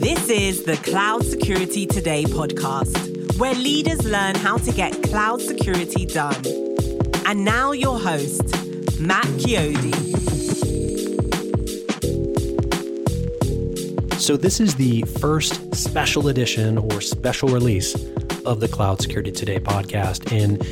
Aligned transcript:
This 0.00 0.30
is 0.30 0.62
the 0.62 0.78
Cloud 0.78 1.26
Security 1.26 1.86
Today 1.86 2.24
podcast, 2.24 3.38
where 3.38 3.54
leaders 3.54 4.02
learn 4.02 4.34
how 4.34 4.56
to 4.56 4.72
get 4.72 5.02
cloud 5.02 5.42
security 5.42 6.06
done. 6.06 6.42
And 7.26 7.44
now, 7.44 7.72
your 7.72 7.98
host, 7.98 8.44
Matt 8.98 9.26
Chiodi. 9.36 9.94
So, 14.18 14.38
this 14.38 14.58
is 14.58 14.76
the 14.76 15.02
first 15.02 15.74
special 15.74 16.28
edition 16.28 16.78
or 16.78 17.02
special 17.02 17.50
release 17.50 17.94
of 18.46 18.60
the 18.60 18.68
Cloud 18.68 19.02
Security 19.02 19.30
Today 19.30 19.60
podcast. 19.60 20.32
And 20.32 20.64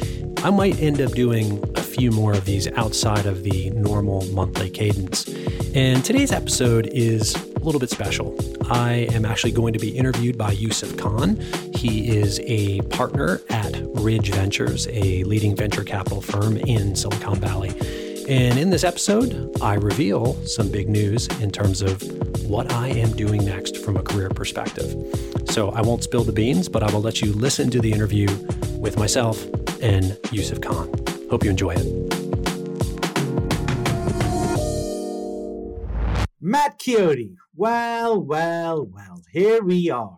I 0.43 0.49
might 0.49 0.81
end 0.81 1.03
up 1.03 1.13
doing 1.13 1.63
a 1.77 1.83
few 1.83 2.13
more 2.13 2.33
of 2.33 2.47
these 2.47 2.67
outside 2.69 3.27
of 3.27 3.43
the 3.43 3.69
normal 3.71 4.25
monthly 4.29 4.71
cadence. 4.71 5.29
And 5.75 6.03
today's 6.03 6.33
episode 6.33 6.87
is 6.87 7.37
a 7.63 7.65
little 7.65 7.81
bit 7.81 7.91
special. 7.91 8.37
I 8.71 9.09
am 9.13 9.25
actually 9.25 9.53
going 9.53 9.73
to 9.73 9.79
be 9.79 9.91
interviewed 9.91 10.39
by 10.39 10.53
Yusuf 10.53 10.97
Khan. 10.97 11.37
He 11.75 12.09
is 12.09 12.41
a 12.45 12.81
partner 12.83 13.41
at 13.51 13.81
Ridge 13.95 14.31
Ventures, 14.31 14.87
a 14.91 15.25
leading 15.25 15.57
venture 15.57 15.85
capital 15.85 16.21
firm 16.21 16.57
in 16.57 16.95
Silicon 16.95 17.37
Valley. 17.41 17.71
And 18.29 18.59
in 18.59 18.71
this 18.71 18.85
episode, 18.85 19.51
I 19.63 19.75
reveal 19.75 20.35
some 20.45 20.71
big 20.71 20.89
news 20.89 21.27
in 21.41 21.51
terms 21.51 21.83
of 21.83 22.03
what 22.49 22.73
I 22.73 22.89
am 22.89 23.13
doing 23.13 23.45
next 23.45 23.79
from 23.79 23.97
a 23.97 24.03
career 24.03 24.29
perspective. 24.29 24.95
So 25.51 25.71
I 25.71 25.81
won't 25.81 26.05
spill 26.05 26.25
the 26.25 26.33
beans, 26.33 26.69
but 26.69 26.83
I 26.83 26.93
will 26.93 27.03
let 27.03 27.21
you 27.23 27.33
listen 27.33 27.71
to 27.71 27.81
the 27.81 27.91
interview 27.91 28.29
with 28.79 28.99
myself 28.99 29.45
and 29.83 30.17
Yusuf 30.31 30.61
Khan. 30.61 30.93
Hope 31.31 31.43
you 31.43 31.51
enjoy 31.51 31.75
it. 31.77 32.08
Matt 36.49 36.79
Chiodi. 36.79 37.35
Well, 37.55 38.19
well, 38.23 38.87
well, 38.91 39.21
here 39.31 39.63
we 39.63 39.91
are. 39.91 40.17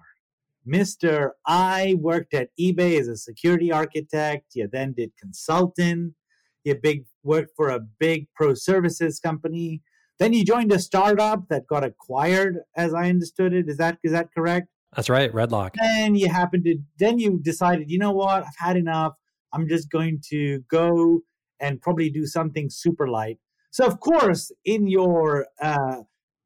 Mr. 0.65 1.31
I 1.45 1.97
worked 1.99 2.35
at 2.35 2.51
eBay 2.57 3.01
as 3.01 3.09
a 3.09 3.17
security 3.17 3.73
architect. 3.73 4.55
You 4.55 4.69
then 4.71 4.93
did 4.93 5.11
consultant. 5.19 6.15
You 6.63 6.77
big 6.81 7.07
worked 7.25 7.51
for 7.57 7.69
a 7.69 7.81
big 7.81 8.29
pro 8.37 8.55
services 8.55 9.19
company. 9.19 9.83
Then 10.21 10.33
you 10.33 10.45
joined 10.45 10.71
a 10.71 10.79
startup 10.79 11.49
that 11.49 11.67
got 11.67 11.83
acquired, 11.83 12.59
as 12.77 12.95
I 12.95 13.09
understood 13.09 13.53
it. 13.53 13.69
Is 13.69 13.79
that 13.79 13.99
is 14.05 14.13
that 14.13 14.29
correct? 14.33 14.69
That's 14.95 15.11
right, 15.11 15.33
Redlock. 15.33 15.75
Then 15.81 16.15
you 16.15 16.29
happened 16.29 16.65
to 16.67 16.77
then 16.97 17.19
you 17.19 17.41
decided, 17.43 17.91
you 17.91 17.99
know 17.99 18.13
what, 18.13 18.45
I've 18.45 18.57
had 18.57 18.77
enough. 18.77 19.15
I'm 19.53 19.67
just 19.67 19.91
going 19.91 20.23
to 20.29 20.61
go 20.71 21.23
and 21.59 21.83
probably 21.83 22.09
do 22.09 22.25
something 22.25 22.71
super 22.71 23.09
light. 23.09 23.39
So 23.73 23.85
of 23.85 23.99
course, 23.99 24.53
in 24.65 24.87
your 24.87 25.47
uh, 25.61 26.03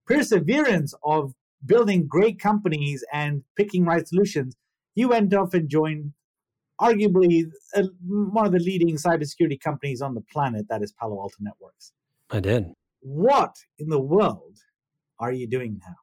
perseverance 0.06 0.94
of 1.02 1.34
building 1.64 2.06
great 2.06 2.38
companies 2.38 3.04
and 3.12 3.42
picking 3.56 3.84
right 3.84 4.06
solutions, 4.06 4.56
you 4.94 5.08
went 5.08 5.34
off 5.34 5.54
and 5.54 5.68
joined 5.68 6.12
arguably 6.80 7.46
uh, 7.76 7.82
one 8.06 8.46
of 8.46 8.52
the 8.52 8.58
leading 8.58 8.96
cybersecurity 8.96 9.60
companies 9.60 10.00
on 10.02 10.14
the 10.14 10.20
planet, 10.20 10.66
that 10.68 10.82
is 10.82 10.92
Palo 10.92 11.20
Alto 11.20 11.36
Networks. 11.40 11.92
I 12.30 12.40
did. 12.40 12.72
What 13.00 13.56
in 13.78 13.88
the 13.88 14.00
world 14.00 14.58
are 15.18 15.32
you 15.32 15.46
doing 15.46 15.80
now? 15.86 15.94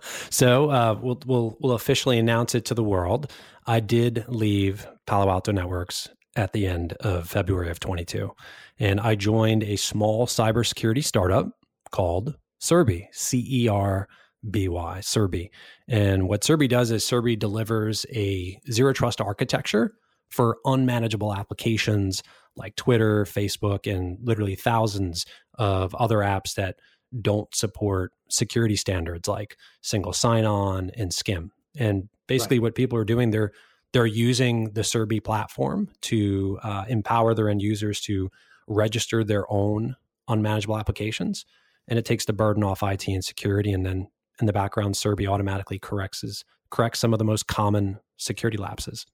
so 0.30 0.70
uh, 0.70 0.98
we'll, 1.00 1.20
we'll 1.26 1.56
we'll 1.60 1.72
officially 1.72 2.18
announce 2.18 2.54
it 2.54 2.64
to 2.66 2.74
the 2.74 2.84
world. 2.84 3.30
I 3.66 3.80
did 3.80 4.24
leave 4.28 4.86
Palo 5.06 5.30
Alto 5.30 5.52
Networks 5.52 6.08
at 6.36 6.52
the 6.52 6.66
end 6.66 6.92
of 6.94 7.28
February 7.28 7.70
of 7.70 7.80
22, 7.80 8.30
and 8.78 9.00
I 9.00 9.16
joined 9.16 9.64
a 9.64 9.76
small 9.76 10.26
cybersecurity 10.26 11.02
startup 11.02 11.50
called 11.90 12.36
Cerby, 12.60 13.06
C 13.12 13.44
E 13.48 13.68
R 13.68 14.08
B 14.48 14.68
Y, 14.68 14.98
Cerby. 15.00 15.50
And 15.88 16.28
what 16.28 16.42
Cerby 16.42 16.68
does 16.68 16.90
is 16.90 17.04
Cerby 17.04 17.38
delivers 17.38 18.06
a 18.12 18.58
zero 18.70 18.92
trust 18.92 19.20
architecture 19.20 19.94
for 20.28 20.58
unmanageable 20.64 21.34
applications 21.34 22.22
like 22.56 22.74
Twitter, 22.76 23.24
Facebook, 23.24 23.90
and 23.92 24.18
literally 24.22 24.54
thousands 24.54 25.26
of 25.54 25.94
other 25.94 26.18
apps 26.18 26.54
that 26.54 26.76
don't 27.20 27.54
support 27.54 28.12
security 28.28 28.76
standards 28.76 29.28
like 29.28 29.56
single 29.82 30.12
sign 30.12 30.44
on 30.44 30.90
and 30.96 31.12
SCIM. 31.12 31.50
And 31.76 32.08
basically, 32.26 32.58
right. 32.58 32.64
what 32.64 32.74
people 32.74 32.98
are 32.98 33.04
doing, 33.04 33.30
they're 33.30 33.52
they're 33.92 34.06
using 34.06 34.72
the 34.72 34.82
Cerby 34.82 35.22
platform 35.22 35.88
to 36.02 36.58
uh, 36.62 36.84
empower 36.88 37.34
their 37.34 37.48
end 37.48 37.62
users 37.62 38.00
to 38.02 38.30
register 38.66 39.22
their 39.22 39.50
own 39.50 39.96
unmanageable 40.28 40.76
applications 40.76 41.46
and 41.88 41.98
it 41.98 42.04
takes 42.04 42.24
the 42.24 42.32
burden 42.32 42.64
off 42.64 42.82
IT 42.82 43.06
and 43.08 43.24
security. 43.24 43.72
And 43.72 43.84
then 43.84 44.08
in 44.40 44.46
the 44.46 44.52
background, 44.52 44.94
Cerby 44.94 45.28
automatically 45.28 45.78
corrects 45.78 46.44
corrects 46.70 46.98
some 46.98 47.12
of 47.12 47.18
the 47.18 47.24
most 47.24 47.46
common 47.46 47.98
security 48.16 48.58
lapses. 48.58 49.06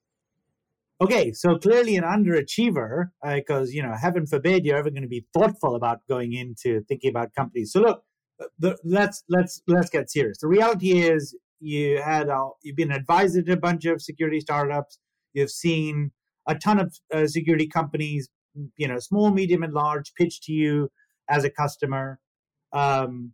Okay, 1.01 1.33
so 1.33 1.57
clearly 1.57 1.97
an 1.97 2.03
underachiever, 2.03 3.09
because 3.23 3.69
uh, 3.69 3.71
you 3.71 3.83
know, 3.83 3.93
heaven 3.93 4.25
forbid 4.25 4.63
you're 4.63 4.77
ever 4.77 4.89
going 4.89 5.03
to 5.03 5.07
be 5.07 5.25
thoughtful 5.33 5.75
about 5.75 5.99
going 6.07 6.33
into 6.33 6.81
thinking 6.87 7.09
about 7.09 7.33
companies. 7.35 7.73
So 7.73 7.81
look, 7.81 8.03
uh, 8.41 8.45
the, 8.59 8.77
let's 8.83 9.23
let's 9.27 9.61
let's 9.67 9.89
get 9.89 10.09
serious. 10.09 10.37
The 10.39 10.47
reality 10.47 10.99
is, 10.99 11.35
you 11.59 12.01
had 12.01 12.29
a, 12.29 12.49
you've 12.61 12.75
been 12.75 12.91
advised 12.91 13.43
to 13.45 13.51
a 13.51 13.57
bunch 13.57 13.85
of 13.85 14.01
security 14.01 14.39
startups. 14.39 14.99
You've 15.33 15.51
seen 15.51 16.11
a 16.47 16.55
ton 16.55 16.79
of 16.79 16.97
uh, 17.13 17.27
security 17.27 17.67
companies, 17.67 18.29
you 18.77 18.87
know, 18.87 18.99
small, 18.99 19.31
medium, 19.31 19.63
and 19.63 19.73
large, 19.73 20.13
pitch 20.13 20.41
to 20.43 20.53
you 20.53 20.89
as 21.29 21.43
a 21.43 21.49
customer. 21.49 22.19
Um, 22.73 23.33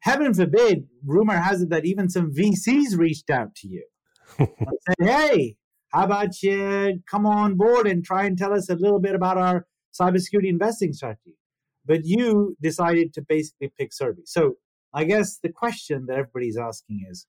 heaven 0.00 0.34
forbid, 0.34 0.88
rumor 1.04 1.36
has 1.36 1.62
it 1.62 1.70
that 1.70 1.84
even 1.84 2.08
some 2.08 2.32
VCs 2.32 2.96
reached 2.96 3.30
out 3.30 3.54
to 3.56 3.68
you 3.68 3.84
and 4.38 4.48
said, 4.88 5.08
"Hey, 5.08 5.56
how 5.92 6.04
about 6.04 6.42
you 6.42 7.00
come 7.10 7.26
on 7.26 7.54
board 7.54 7.86
and 7.86 8.04
try 8.04 8.24
and 8.24 8.36
tell 8.36 8.52
us 8.52 8.68
a 8.68 8.74
little 8.74 9.00
bit 9.00 9.14
about 9.14 9.38
our 9.38 9.66
cybersecurity 9.98 10.48
investing 10.48 10.92
strategy?" 10.92 11.36
But 11.84 12.04
you 12.04 12.56
decided 12.60 13.14
to 13.14 13.22
basically 13.22 13.72
pick 13.78 13.92
Cerby. 13.92 14.26
So 14.26 14.56
I 14.92 15.04
guess 15.04 15.38
the 15.38 15.50
question 15.50 16.06
that 16.06 16.18
everybody's 16.18 16.56
asking 16.58 17.06
is, 17.10 17.26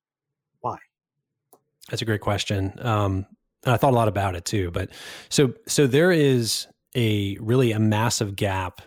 why? 0.62 0.78
That's 1.90 2.02
a 2.02 2.06
great 2.06 2.22
question. 2.22 2.74
Um, 2.80 3.26
and 3.66 3.74
I 3.74 3.78
thought 3.78 3.94
a 3.94 3.96
lot 3.96 4.08
about 4.08 4.36
it 4.36 4.46
too. 4.46 4.72
But 4.72 4.90
so 5.30 5.54
so 5.68 5.88
there 5.88 6.12
is 6.12 6.68
a 6.96 7.38
really 7.40 7.72
a 7.72 7.80
massive 7.80 8.36
gap 8.36 8.82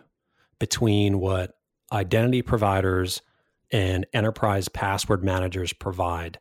between 0.59 1.19
what 1.19 1.57
identity 1.93 2.43
providers 2.43 3.23
and 3.71 4.07
enterprise 4.13 4.69
password 4.69 5.23
managers 5.25 5.73
provide. 5.73 6.39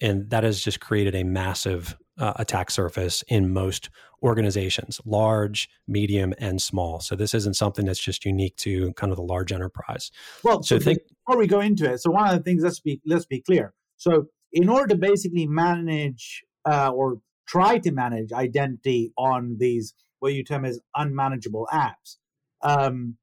And 0.00 0.30
that 0.30 0.44
has 0.44 0.62
just 0.62 0.80
created 0.80 1.14
a 1.14 1.24
massive 1.24 1.96
uh, 2.18 2.32
attack 2.36 2.70
surface 2.70 3.22
in 3.28 3.52
most 3.52 3.90
organizations, 4.22 5.00
large, 5.04 5.68
medium, 5.86 6.32
and 6.38 6.60
small. 6.60 7.00
So 7.00 7.14
this 7.16 7.34
isn't 7.34 7.54
something 7.54 7.84
that's 7.84 8.00
just 8.00 8.24
unique 8.24 8.56
to 8.58 8.92
kind 8.94 9.12
of 9.12 9.16
the 9.16 9.22
large 9.22 9.52
enterprise. 9.52 10.10
Well, 10.42 10.62
so, 10.62 10.78
so 10.78 10.84
think, 10.84 10.98
before 11.26 11.38
we 11.38 11.46
go 11.46 11.60
into 11.60 11.90
it, 11.90 12.00
so 12.00 12.10
one 12.10 12.28
of 12.28 12.36
the 12.36 12.42
things 12.42 12.62
let's 12.62 12.80
be 12.80 13.00
let's 13.04 13.26
be 13.26 13.40
clear. 13.40 13.74
So 13.96 14.26
in 14.52 14.68
order 14.68 14.88
to 14.88 14.96
basically 14.96 15.46
manage 15.46 16.44
uh, 16.64 16.90
or 16.90 17.18
try 17.46 17.78
to 17.78 17.92
manage 17.92 18.32
identity 18.32 19.12
on 19.18 19.56
these 19.58 19.94
what 20.20 20.32
you 20.32 20.44
term 20.44 20.64
as 20.64 20.80
unmanageable 20.94 21.68
apps, 21.72 22.16
um, 22.62 23.16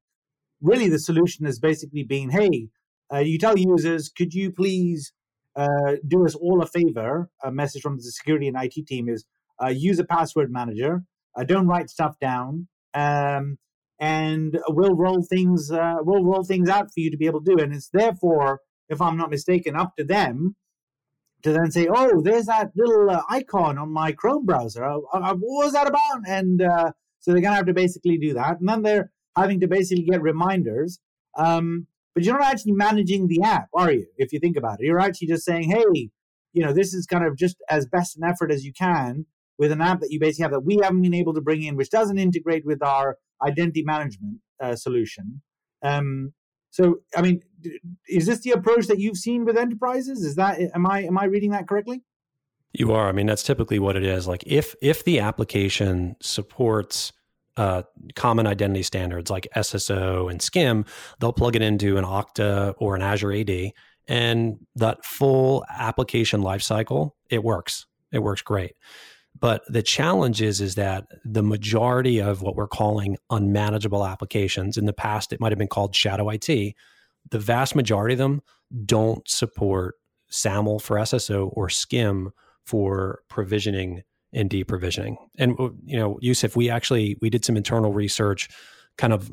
really 0.61 0.87
the 0.89 0.99
solution 0.99 1.45
has 1.45 1.59
basically 1.59 2.03
been 2.03 2.29
hey, 2.29 2.69
uh, 3.13 3.19
you 3.19 3.37
tell 3.37 3.57
users, 3.57 4.09
could 4.09 4.33
you 4.33 4.51
please 4.51 5.11
uh, 5.55 5.95
do 6.07 6.25
us 6.25 6.35
all 6.35 6.61
a 6.61 6.67
favor? 6.67 7.29
A 7.43 7.51
message 7.51 7.81
from 7.81 7.97
the 7.97 8.03
security 8.03 8.47
and 8.47 8.57
IT 8.57 8.87
team 8.87 9.09
is 9.09 9.25
uh, 9.61 9.67
use 9.67 9.99
a 9.99 10.05
password 10.05 10.51
manager. 10.51 11.03
Uh, 11.35 11.43
don't 11.43 11.67
write 11.67 11.89
stuff 11.89 12.17
down, 12.19 12.67
um, 12.93 13.57
and 13.99 14.57
we'll 14.69 14.95
roll 14.95 15.25
things. 15.29 15.71
Uh, 15.71 15.95
we'll 16.01 16.23
roll 16.23 16.43
things 16.43 16.69
out 16.69 16.87
for 16.87 16.99
you 16.99 17.11
to 17.11 17.17
be 17.17 17.25
able 17.25 17.43
to 17.43 17.55
do. 17.55 17.61
And 17.61 17.73
it's 17.73 17.89
therefore, 17.89 18.61
if 18.89 19.01
I'm 19.01 19.17
not 19.17 19.29
mistaken, 19.29 19.75
up 19.75 19.95
to 19.97 20.03
them 20.03 20.55
to 21.43 21.51
then 21.51 21.71
say, 21.71 21.87
"Oh, 21.93 22.21
there's 22.21 22.45
that 22.45 22.71
little 22.75 23.09
uh, 23.09 23.23
icon 23.29 23.77
on 23.77 23.91
my 23.91 24.11
Chrome 24.11 24.45
browser. 24.45 24.85
what 24.87 25.37
was 25.39 25.73
that 25.73 25.87
about?" 25.87 26.27
And 26.27 26.61
so 27.19 27.31
they're 27.31 27.41
gonna 27.41 27.55
have 27.55 27.65
to 27.67 27.73
basically 27.73 28.17
do 28.17 28.33
that, 28.33 28.59
and 28.59 28.67
then 28.67 28.81
they're 28.81 29.11
having 29.35 29.59
to 29.59 29.67
basically 29.67 30.03
get 30.03 30.21
reminders. 30.21 30.99
Um, 31.37 31.87
but 32.13 32.23
you're 32.23 32.37
not 32.37 32.51
actually 32.51 32.73
managing 32.73 33.27
the 33.27 33.41
app, 33.41 33.69
are 33.73 33.91
you? 33.91 34.05
If 34.17 34.33
you 34.33 34.39
think 34.39 34.57
about 34.57 34.81
it, 34.81 34.85
you're 34.85 34.99
actually 34.99 35.27
just 35.27 35.45
saying, 35.45 35.71
hey, 35.71 36.09
you 36.53 36.63
know, 36.63 36.73
this 36.73 36.93
is 36.93 37.05
kind 37.05 37.25
of 37.25 37.37
just 37.37 37.55
as 37.69 37.85
best 37.85 38.17
an 38.17 38.23
effort 38.23 38.51
as 38.51 38.65
you 38.65 38.73
can 38.73 39.25
with 39.57 39.71
an 39.71 39.81
app 39.81 40.01
that 40.01 40.11
you 40.11 40.19
basically 40.19 40.43
have 40.43 40.51
that 40.51 40.61
we 40.61 40.79
haven't 40.81 41.01
been 41.01 41.13
able 41.13 41.33
to 41.33 41.41
bring 41.41 41.63
in, 41.63 41.77
which 41.77 41.89
doesn't 41.89 42.17
integrate 42.17 42.65
with 42.65 42.83
our 42.83 43.17
identity 43.41 43.83
management 43.83 44.39
uh, 44.61 44.75
solution. 44.75 45.41
Um, 45.83 46.33
so, 46.69 47.01
I 47.15 47.21
mean, 47.21 47.41
is 48.07 48.25
this 48.25 48.39
the 48.41 48.51
approach 48.51 48.87
that 48.87 48.99
you've 48.99 49.17
seen 49.17 49.45
with 49.45 49.57
enterprises? 49.57 50.23
Is 50.23 50.35
that 50.35 50.59
am 50.73 50.87
I 50.87 51.03
am 51.03 51.17
I 51.17 51.25
reading 51.25 51.51
that 51.51 51.67
correctly? 51.67 52.03
You 52.73 52.93
are. 52.93 53.07
I 53.07 53.11
mean, 53.11 53.25
that's 53.25 53.43
typically 53.43 53.79
what 53.79 53.95
it 53.95 54.03
is. 54.03 54.27
Like 54.27 54.43
if 54.47 54.75
if 54.81 55.03
the 55.03 55.19
application 55.19 56.15
supports 56.21 57.11
uh, 57.57 57.83
common 58.15 58.47
identity 58.47 58.83
standards 58.83 59.29
like 59.29 59.47
SSO 59.55 60.29
and 60.29 60.39
SCIM, 60.39 60.87
they'll 61.19 61.33
plug 61.33 61.55
it 61.55 61.61
into 61.61 61.97
an 61.97 62.05
Okta 62.05 62.73
or 62.77 62.95
an 62.95 63.01
Azure 63.01 63.33
AD, 63.33 63.71
And 64.07 64.65
that 64.75 65.05
full 65.05 65.65
application 65.69 66.41
lifecycle, 66.41 67.11
it 67.29 67.43
works. 67.43 67.85
It 68.11 68.19
works 68.19 68.41
great. 68.41 68.73
But 69.39 69.63
the 69.67 69.81
challenge 69.81 70.41
is, 70.41 70.61
is 70.61 70.75
that 70.75 71.07
the 71.23 71.43
majority 71.43 72.21
of 72.21 72.41
what 72.41 72.55
we're 72.55 72.67
calling 72.67 73.17
unmanageable 73.29 74.05
applications 74.05 74.77
in 74.77 74.85
the 74.85 74.93
past, 74.93 75.31
it 75.31 75.39
might 75.39 75.51
have 75.51 75.59
been 75.59 75.67
called 75.67 75.95
shadow 75.95 76.29
IT. 76.29 76.47
The 76.47 77.39
vast 77.39 77.75
majority 77.75 78.13
of 78.13 78.19
them 78.19 78.41
don't 78.85 79.27
support 79.27 79.95
SAML 80.29 80.79
for 80.79 80.97
SSO 80.97 81.49
or 81.53 81.67
SCIM 81.67 82.31
for 82.65 83.21
provisioning 83.29 84.03
and 84.33 84.49
deprovisioning. 84.49 85.17
And 85.37 85.55
you 85.85 85.97
know, 85.97 86.17
Yusuf, 86.21 86.55
we 86.55 86.69
actually 86.69 87.17
we 87.21 87.29
did 87.29 87.45
some 87.45 87.57
internal 87.57 87.93
research, 87.93 88.49
kind 88.97 89.13
of 89.13 89.31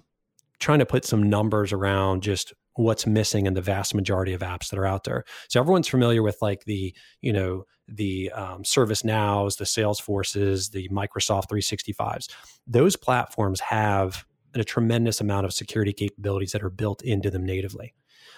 trying 0.58 0.80
to 0.80 0.86
put 0.86 1.04
some 1.04 1.28
numbers 1.28 1.72
around 1.72 2.22
just 2.22 2.52
what's 2.74 3.06
missing 3.06 3.46
in 3.46 3.54
the 3.54 3.60
vast 3.60 3.94
majority 3.94 4.32
of 4.32 4.40
apps 4.40 4.70
that 4.70 4.78
are 4.78 4.86
out 4.86 5.04
there. 5.04 5.24
So 5.48 5.60
everyone's 5.60 5.88
familiar 5.88 6.22
with 6.22 6.38
like 6.40 6.64
the, 6.64 6.94
you 7.20 7.32
know, 7.32 7.64
the 7.88 8.30
um, 8.32 8.62
ServiceNows, 8.62 9.56
the 9.56 9.64
Salesforces, 9.64 10.70
the 10.70 10.88
Microsoft 10.88 11.48
365s. 11.50 12.28
Those 12.66 12.94
platforms 12.94 13.60
have 13.60 14.24
a 14.54 14.62
tremendous 14.62 15.20
amount 15.20 15.46
of 15.46 15.52
security 15.52 15.92
capabilities 15.92 16.52
that 16.52 16.62
are 16.62 16.70
built 16.70 17.02
into 17.02 17.30
them 17.30 17.44
natively. 17.44 17.94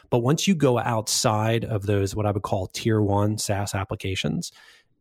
But 0.08 0.20
once 0.20 0.48
you 0.48 0.54
go 0.54 0.78
outside 0.78 1.64
of 1.64 1.86
those, 1.86 2.16
what 2.16 2.26
I 2.26 2.30
would 2.32 2.42
call 2.42 2.66
tier 2.66 3.00
one 3.00 3.38
SaaS 3.38 3.74
applications, 3.74 4.50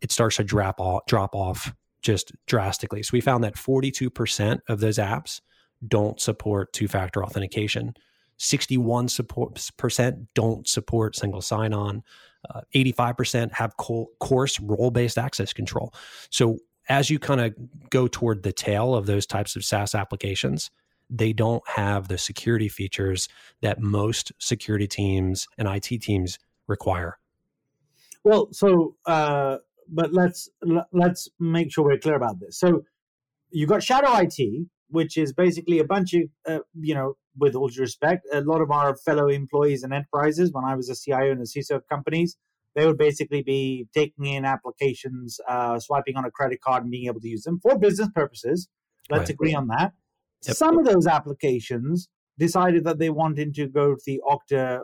it 0.02 0.12
starts 0.12 0.38
to 0.38 0.44
drop 0.44 0.80
off, 0.80 1.06
drop 1.08 1.36
off 1.36 1.74
just 2.02 2.32
drastically. 2.48 3.04
So 3.04 3.12
we 3.14 3.22
found 3.22 3.44
that 3.44 3.56
42% 3.56 4.60
of 4.68 4.80
those 4.80 4.98
apps 4.98 5.42
don't 5.88 6.20
support 6.20 6.74
two 6.74 6.88
factor 6.88 7.24
authentication. 7.24 7.94
61 8.38 9.10
support, 9.10 9.70
percent 9.78 10.34
don't 10.34 10.68
support 10.68 11.16
single 11.16 11.42
sign 11.42 11.74
on. 11.74 12.04
Uh, 12.50 12.62
85% 12.74 13.52
have 13.54 13.76
co- 13.78 14.10
coarse 14.20 14.60
role 14.62 14.92
based 14.92 15.18
access 15.18 15.52
control. 15.52 15.94
So 16.30 16.60
as 16.88 17.10
you 17.10 17.20
kind 17.20 17.42
of 17.42 17.54
go 17.90 18.08
toward 18.08 18.44
the 18.44 18.54
tail 18.54 18.96
of 18.96 19.06
those 19.06 19.26
types 19.26 19.56
of 19.56 19.66
SaaS 19.66 19.94
applications, 19.94 20.72
they 21.10 21.34
don't 21.34 21.68
have 21.68 22.08
the 22.08 22.18
security 22.18 22.70
features 22.70 23.28
that 23.62 23.82
most 23.82 24.32
security 24.40 24.88
teams 24.88 25.48
and 25.58 25.68
IT 25.68 26.02
teams 26.02 26.40
require. 26.68 27.18
Well, 28.24 28.50
so 28.52 28.96
uh, 29.06 29.58
but 29.92 30.14
let's 30.14 30.50
let's 30.92 31.28
make 31.40 31.72
sure 31.72 31.86
we're 31.86 31.98
clear 31.98 32.16
about 32.16 32.40
this. 32.40 32.60
So 32.60 32.84
you 33.52 33.66
got 33.68 33.84
shadow 33.84 34.16
IT, 34.18 34.68
which 34.90 35.18
is 35.18 35.34
basically 35.34 35.80
a 35.80 35.84
bunch 35.84 36.14
of 36.14 36.24
uh, 36.48 36.60
you 36.74 36.94
know 36.94 37.16
with 37.38 37.56
all 37.56 37.70
due 37.70 37.82
respect, 37.82 38.28
a 38.34 38.42
lot 38.42 38.62
of 38.62 38.72
our 38.72 38.96
fellow 38.96 39.28
employees 39.28 39.84
and 39.84 39.94
enterprises, 39.94 40.52
when 40.52 40.66
I 40.66 40.76
was 40.76 40.90
a 40.90 40.96
CIO 40.96 41.32
in 41.32 41.40
a 41.40 41.44
CISO 41.44 41.78
of 41.78 41.88
companies, 41.88 42.36
they 42.76 42.86
would 42.86 42.98
basically 42.98 43.42
be 43.42 43.88
taking 43.94 44.26
in 44.26 44.46
applications, 44.46 45.40
uh, 45.48 45.80
swiping 45.80 46.16
on 46.18 46.26
a 46.26 46.32
credit 46.32 46.62
card 46.62 46.84
and 46.84 46.92
being 46.92 47.08
able 47.08 47.22
to 47.22 47.28
use 47.28 47.44
them 47.44 47.60
for 47.62 47.78
business 47.78 48.10
purposes. 48.14 48.68
Let's 49.10 49.22
right. 49.22 49.30
agree 49.30 49.56
on 49.56 49.68
that. 49.68 49.94
Yep. 50.46 50.56
Some 50.56 50.78
of 50.78 50.86
those 50.86 51.08
applications 51.08 52.10
decided 52.38 52.86
that 52.86 53.00
they 53.00 53.10
wanted 53.10 53.54
to 53.56 53.68
go 53.68 53.96
to 53.96 54.02
the 54.06 54.22
Okta, 54.26 54.82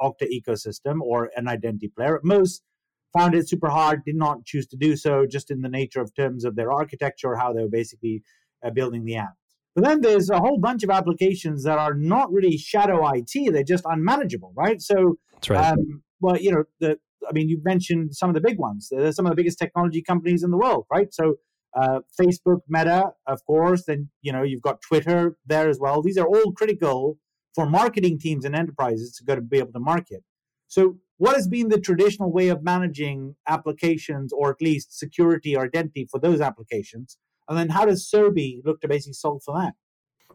Okta 0.00 0.26
ecosystem 0.32 1.00
or 1.00 1.30
an 1.36 1.46
identity 1.46 1.88
player. 1.88 2.16
At 2.16 2.24
most 2.24 2.62
found 3.12 3.34
it 3.34 3.48
super 3.48 3.68
hard, 3.68 4.04
did 4.04 4.16
not 4.16 4.44
choose 4.44 4.66
to 4.68 4.76
do 4.76 4.96
so, 4.96 5.26
just 5.26 5.50
in 5.50 5.62
the 5.62 5.68
nature 5.68 6.00
of 6.00 6.14
terms 6.14 6.44
of 6.44 6.56
their 6.56 6.72
architecture, 6.72 7.36
how 7.36 7.52
they 7.52 7.62
were 7.62 7.68
basically 7.68 8.22
uh, 8.64 8.70
building 8.70 9.04
the 9.04 9.16
app. 9.16 9.34
But 9.74 9.84
then 9.84 10.00
there's 10.00 10.30
a 10.30 10.38
whole 10.38 10.58
bunch 10.58 10.82
of 10.84 10.90
applications 10.90 11.64
that 11.64 11.78
are 11.78 11.94
not 11.94 12.32
really 12.32 12.56
shadow 12.56 13.06
IT; 13.12 13.52
they're 13.52 13.62
just 13.62 13.84
unmanageable, 13.86 14.52
right? 14.56 14.80
So, 14.80 15.18
that's 15.34 15.50
right. 15.50 15.72
Um, 15.72 16.02
well, 16.20 16.38
you 16.38 16.50
know, 16.50 16.64
the 16.80 16.98
I 17.28 17.32
mean, 17.32 17.48
you 17.48 17.60
mentioned 17.62 18.14
some 18.14 18.30
of 18.30 18.34
the 18.34 18.40
big 18.40 18.58
ones. 18.58 18.88
They're 18.90 19.12
some 19.12 19.26
of 19.26 19.30
the 19.30 19.36
biggest 19.36 19.58
technology 19.58 20.02
companies 20.02 20.42
in 20.42 20.50
the 20.50 20.56
world, 20.56 20.86
right? 20.90 21.12
So, 21.12 21.34
uh, 21.78 22.00
Facebook, 22.18 22.60
Meta, 22.68 23.12
of 23.26 23.44
course. 23.44 23.84
Then 23.86 24.08
you 24.22 24.32
know 24.32 24.42
you've 24.42 24.62
got 24.62 24.80
Twitter 24.80 25.36
there 25.44 25.68
as 25.68 25.78
well. 25.78 26.02
These 26.02 26.18
are 26.18 26.26
all 26.26 26.52
critical 26.52 27.18
for 27.54 27.68
marketing 27.68 28.18
teams 28.18 28.44
and 28.44 28.54
enterprises 28.54 29.14
to 29.16 29.24
go 29.24 29.34
to 29.34 29.40
be 29.40 29.58
able 29.58 29.72
to 29.72 29.80
market. 29.80 30.22
So, 30.68 30.96
what 31.18 31.34
has 31.34 31.48
been 31.48 31.68
the 31.68 31.80
traditional 31.80 32.32
way 32.32 32.48
of 32.48 32.62
managing 32.62 33.36
applications, 33.48 34.32
or 34.32 34.50
at 34.50 34.60
least 34.60 34.98
security 34.98 35.56
or 35.56 35.64
identity 35.64 36.06
for 36.10 36.20
those 36.20 36.40
applications? 36.40 37.16
And 37.48 37.56
then 37.56 37.68
how 37.68 37.86
does 37.86 38.08
Cerby 38.12 38.60
look 38.64 38.80
to 38.80 38.88
basically 38.88 39.14
solve 39.14 39.42
for 39.44 39.58
that? 39.58 39.74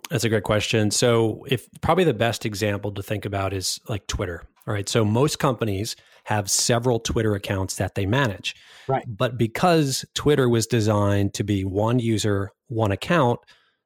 That's 0.10 0.24
a 0.24 0.30
great 0.30 0.44
question. 0.44 0.92
So, 0.92 1.45
if 1.48 1.68
probably 1.81 2.04
the 2.04 2.13
best 2.13 2.45
example 2.45 2.92
to 2.94 3.04
think 3.04 3.25
about 3.25 3.54
is 3.54 3.80
like 3.88 4.07
Twitter. 4.07 4.44
All 4.68 4.74
right. 4.74 4.89
So, 4.89 5.06
most 5.06 5.39
companies 5.39 5.95
have 6.25 6.50
several 6.50 7.00
Twitter 7.00 7.36
accounts 7.36 7.75
that 7.75 7.95
they 7.95 8.06
manage. 8.06 8.56
Right. 8.88 9.06
But 9.07 9.38
because 9.38 10.04
Twitter 10.16 10.50
was 10.50 10.68
designed 10.68 11.33
to 11.36 11.44
be 11.44 11.63
one 11.63 12.00
user, 12.00 12.51
one 12.68 12.92
account, 12.92 13.39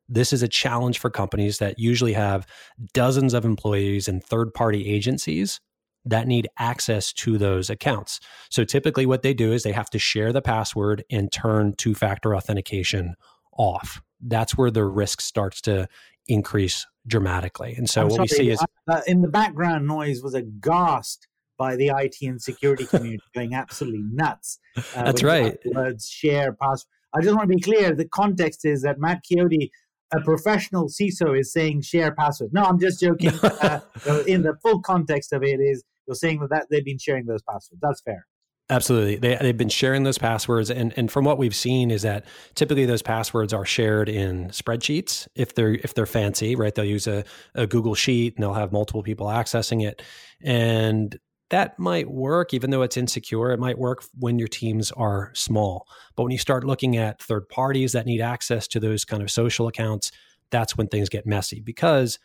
this 0.08 0.32
is 0.32 0.42
a 0.42 0.48
challenge 0.48 1.00
for 1.00 1.10
companies 1.10 1.58
that 1.58 1.80
usually 1.80 2.14
have 2.14 2.48
dozens 2.94 3.34
of 3.34 3.44
employees 3.44 4.08
and 4.08 4.24
third 4.24 4.54
party 4.54 4.88
agencies 4.88 5.60
that 6.06 6.28
need 6.28 6.48
access 6.58 7.12
to 7.14 7.38
those 7.38 7.70
accounts. 7.70 8.20
So 8.50 8.64
typically, 8.64 9.06
what 9.06 9.22
they 9.22 9.34
do 9.34 9.52
is 9.52 9.64
they 9.64 9.72
have 9.72 9.90
to 9.92 10.00
share 10.00 10.32
the 10.32 10.42
password 10.42 11.04
and 11.10 11.32
turn 11.32 11.74
two 11.74 11.96
factor 11.96 12.36
authentication 12.36 13.16
off. 13.58 14.02
That's 14.22 14.58
where 14.58 14.72
the 14.72 14.86
risk 14.86 15.22
starts 15.22 15.62
to 15.62 15.88
increase 16.28 16.86
dramatically. 17.08 17.76
And 17.76 17.90
so, 17.90 18.02
I'm 18.02 18.08
what 18.08 18.16
sorry, 18.16 18.24
we 18.24 18.28
see 18.28 18.50
is 18.52 18.64
uh, 18.90 19.02
in 19.08 19.22
the 19.22 19.28
background 19.28 19.88
noise 19.88 20.22
was 20.22 20.34
aghast 20.34 21.28
by 21.58 21.76
the 21.76 21.92
IT 21.96 22.18
and 22.22 22.42
security 22.42 22.86
community 22.86 23.24
going 23.36 23.54
absolutely 23.54 24.04
nuts. 24.12 24.60
Uh, 24.78 24.82
That's 25.04 25.24
right. 25.24 25.58
Words, 25.66 26.08
share, 26.08 26.54
password. 26.54 26.90
I 27.14 27.22
just 27.22 27.36
want 27.36 27.50
to 27.50 27.56
be 27.56 27.62
clear. 27.62 27.96
The 27.96 28.08
context 28.08 28.66
is 28.66 28.82
that 28.82 29.00
Matt 29.00 29.22
Chiodi 29.24 29.70
a 30.14 30.22
professional 30.22 30.88
CISO 30.88 31.38
is 31.38 31.52
saying 31.52 31.82
share 31.82 32.14
password. 32.14 32.52
No, 32.54 32.64
I'm 32.64 32.80
just 32.80 33.00
joking. 33.00 33.30
uh, 33.44 33.80
in 34.28 34.44
the 34.44 34.56
full 34.62 34.82
context 34.82 35.34
of 35.34 35.44
it 35.44 35.60
is 35.60 35.84
you're 36.08 36.16
saying 36.16 36.40
that, 36.40 36.50
that 36.50 36.68
they've 36.70 36.86
been 36.86 36.98
sharing 36.98 37.26
those 37.26 37.42
passwords. 37.42 37.80
That's 37.82 38.02
fair. 38.02 38.26
Absolutely. 38.70 39.18
They, 39.18 39.38
they've 39.40 39.58
been 39.58 39.70
sharing 39.70 40.04
those 40.04 40.18
passwords. 40.18 40.72
And, 40.72 40.92
and 40.98 41.12
from 41.12 41.24
what 41.24 41.38
we've 41.38 41.56
seen 41.56 41.92
is 41.92 42.02
that 42.02 42.26
typically 42.56 42.86
those 42.86 43.04
passwords 43.04 43.54
are 43.54 43.66
shared 43.66 44.10
in 44.10 44.48
spreadsheets. 44.48 45.28
If 45.36 45.54
they're, 45.54 45.76
if 45.76 45.94
they're 45.94 46.08
fancy, 46.08 46.56
right, 46.56 46.74
they'll 46.74 46.84
use 46.84 47.06
a, 47.06 47.24
a 47.54 47.68
Google 47.68 47.94
sheet 47.94 48.36
and 48.36 48.44
they'll 48.44 48.56
have 48.56 48.72
multiple 48.72 49.04
people 49.04 49.28
accessing 49.28 49.86
it. 49.86 50.02
And 50.42 51.18
that 51.52 51.78
might 51.78 52.10
work, 52.10 52.56
even 52.56 52.72
though 52.72 52.82
it's 52.82 52.98
insecure. 52.98 53.52
It 53.52 53.60
might 53.60 53.78
work 53.78 54.04
when 54.18 54.40
your 54.40 54.48
teams 54.48 54.92
are 54.94 55.32
small. 55.36 55.86
But 56.16 56.24
when 56.24 56.32
you 56.32 56.40
start 56.40 56.64
looking 56.64 56.98
at 56.98 57.22
third 57.22 57.48
parties 57.50 57.92
that 57.92 58.08
need 58.08 58.20
access 58.20 58.68
to 58.70 58.80
those 58.80 59.06
kind 59.06 59.22
of 59.22 59.30
social 59.30 59.68
accounts, 59.68 60.12
that's 60.50 60.76
when 60.76 60.88
things 60.88 61.10
get 61.10 61.28
messy 61.28 61.62
because 61.62 62.18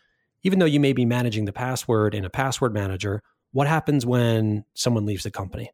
even 0.43 0.57
though 0.57 0.65
you 0.65 0.79
may 0.79 0.93
be 0.93 1.05
managing 1.05 1.45
the 1.45 1.53
password 1.53 2.15
in 2.15 2.25
a 2.25 2.29
password 2.29 2.73
manager, 2.73 3.21
what 3.51 3.67
happens 3.67 4.05
when 4.05 4.65
someone 4.73 5.05
leaves 5.05 5.23
the 5.23 5.31
company? 5.31 5.71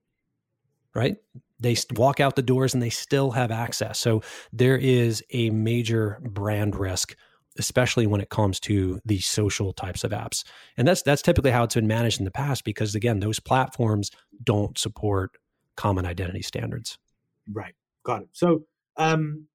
Right? 0.94 1.18
They 1.60 1.76
walk 1.96 2.20
out 2.20 2.36
the 2.36 2.42
doors 2.42 2.74
and 2.74 2.82
they 2.82 2.90
still 2.90 3.32
have 3.32 3.52
access. 3.52 4.00
So 4.00 4.22
there 4.52 4.78
is 4.78 5.24
a 5.32 5.50
major 5.50 6.20
brand 6.22 6.76
risk, 6.76 7.16
especially 7.58 8.08
when 8.08 8.22
it 8.22 8.30
comes 8.30 8.60
to 8.62 9.00
these 9.06 9.28
social 9.28 9.74
types 9.74 10.04
of 10.04 10.12
apps. 10.12 10.44
And 10.76 10.88
that's 10.88 11.02
that's 11.02 11.22
typically 11.22 11.52
how 11.52 11.64
it's 11.64 11.76
been 11.76 11.88
managed 11.88 12.20
in 12.20 12.26
the 12.26 12.32
past 12.32 12.64
because 12.64 12.96
again, 12.96 13.20
those 13.20 13.40
platforms 13.40 14.12
don't 14.44 14.78
support 14.78 15.38
common 15.76 16.06
identity 16.06 16.42
standards. 16.42 16.98
Right. 17.52 17.74
Got 18.04 18.24
it. 18.24 18.30
So 18.34 18.66
um, 18.98 19.48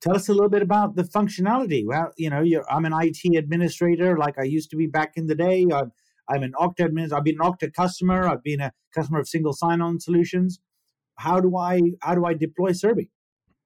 tell 0.00 0.14
us 0.14 0.28
a 0.28 0.32
little 0.32 0.48
bit 0.48 0.62
about 0.62 0.96
the 0.96 1.02
functionality. 1.02 1.84
Well, 1.86 2.12
you 2.16 2.30
know, 2.30 2.44
I'm 2.70 2.84
an 2.84 2.92
IT 2.94 3.36
administrator 3.36 4.16
like 4.16 4.38
I 4.38 4.44
used 4.44 4.70
to 4.70 4.76
be 4.76 4.86
back 4.86 5.12
in 5.16 5.26
the 5.26 5.34
day. 5.34 5.66
I'm 5.72 5.92
I'm 6.30 6.42
an 6.42 6.52
Okta 6.52 6.86
administrator. 6.86 7.16
I've 7.16 7.24
been 7.24 7.40
an 7.40 7.46
Okta 7.46 7.74
customer. 7.74 8.28
I've 8.28 8.42
been 8.42 8.60
a 8.60 8.72
customer 8.94 9.18
of 9.18 9.28
single 9.28 9.52
sign-on 9.52 10.00
solutions. 10.00 10.60
How 11.16 11.40
do 11.40 11.56
I 11.56 11.80
how 12.00 12.14
do 12.14 12.24
I 12.24 12.34
deploy 12.34 12.70
Cerby? 12.70 13.08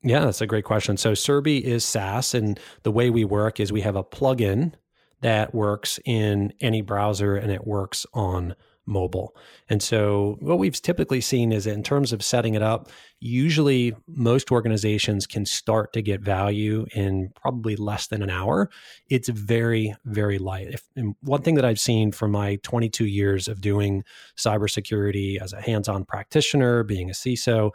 Yeah, 0.03 0.21
that's 0.21 0.41
a 0.41 0.47
great 0.47 0.65
question. 0.65 0.97
So 0.97 1.13
Cerby 1.13 1.63
is 1.63 1.85
SaaS, 1.85 2.35
and 2.35 2.59
the 2.83 2.91
way 2.91 3.11
we 3.11 3.25
work 3.25 3.61
is 3.61 3.73
we 3.73 3.83
have 3.83 3.97
a 3.97 4.05
plugin 4.05 4.73
that 5.21 5.55
works 5.55 5.99
in 6.05 6.53
any 6.61 6.83
browser 6.83 7.37
and 7.37 7.51
it 7.51 7.67
works 7.67 8.05
on 8.13 8.55
mobile. 8.87 9.35
And 9.69 9.83
so, 9.83 10.37
what 10.41 10.59
we've 10.59 10.81
typically 10.81 11.21
seen 11.21 11.53
is 11.53 11.67
in 11.67 11.83
terms 11.83 12.13
of 12.13 12.23
setting 12.23 12.55
it 12.55 12.63
up, 12.63 12.91
usually 13.21 13.95
most 14.07 14.51
organizations 14.51 15.27
can 15.27 15.47
start 15.47 15.93
to 15.95 16.03
get 16.03 16.21
value 16.21 16.87
in 16.95 17.31
probably 17.35 17.77
less 17.77 18.07
than 18.09 18.23
an 18.23 18.31
hour. 18.31 18.71
It's 19.09 19.29
very, 19.29 19.95
very 20.05 20.39
light. 20.39 20.69
If, 20.69 20.83
one 21.23 21.43
thing 21.43 21.55
that 21.55 21.65
I've 21.65 21.81
seen 21.81 22.13
from 22.13 22.33
my 22.33 22.57
22 22.63 23.07
years 23.07 23.49
of 23.49 23.61
doing 23.61 24.05
cybersecurity 24.37 25.41
as 25.41 25.53
a 25.53 25.61
hands 25.61 25.89
on 25.89 26.05
practitioner, 26.05 26.83
being 26.83 27.11
a 27.11 27.15
CISO, 27.15 27.71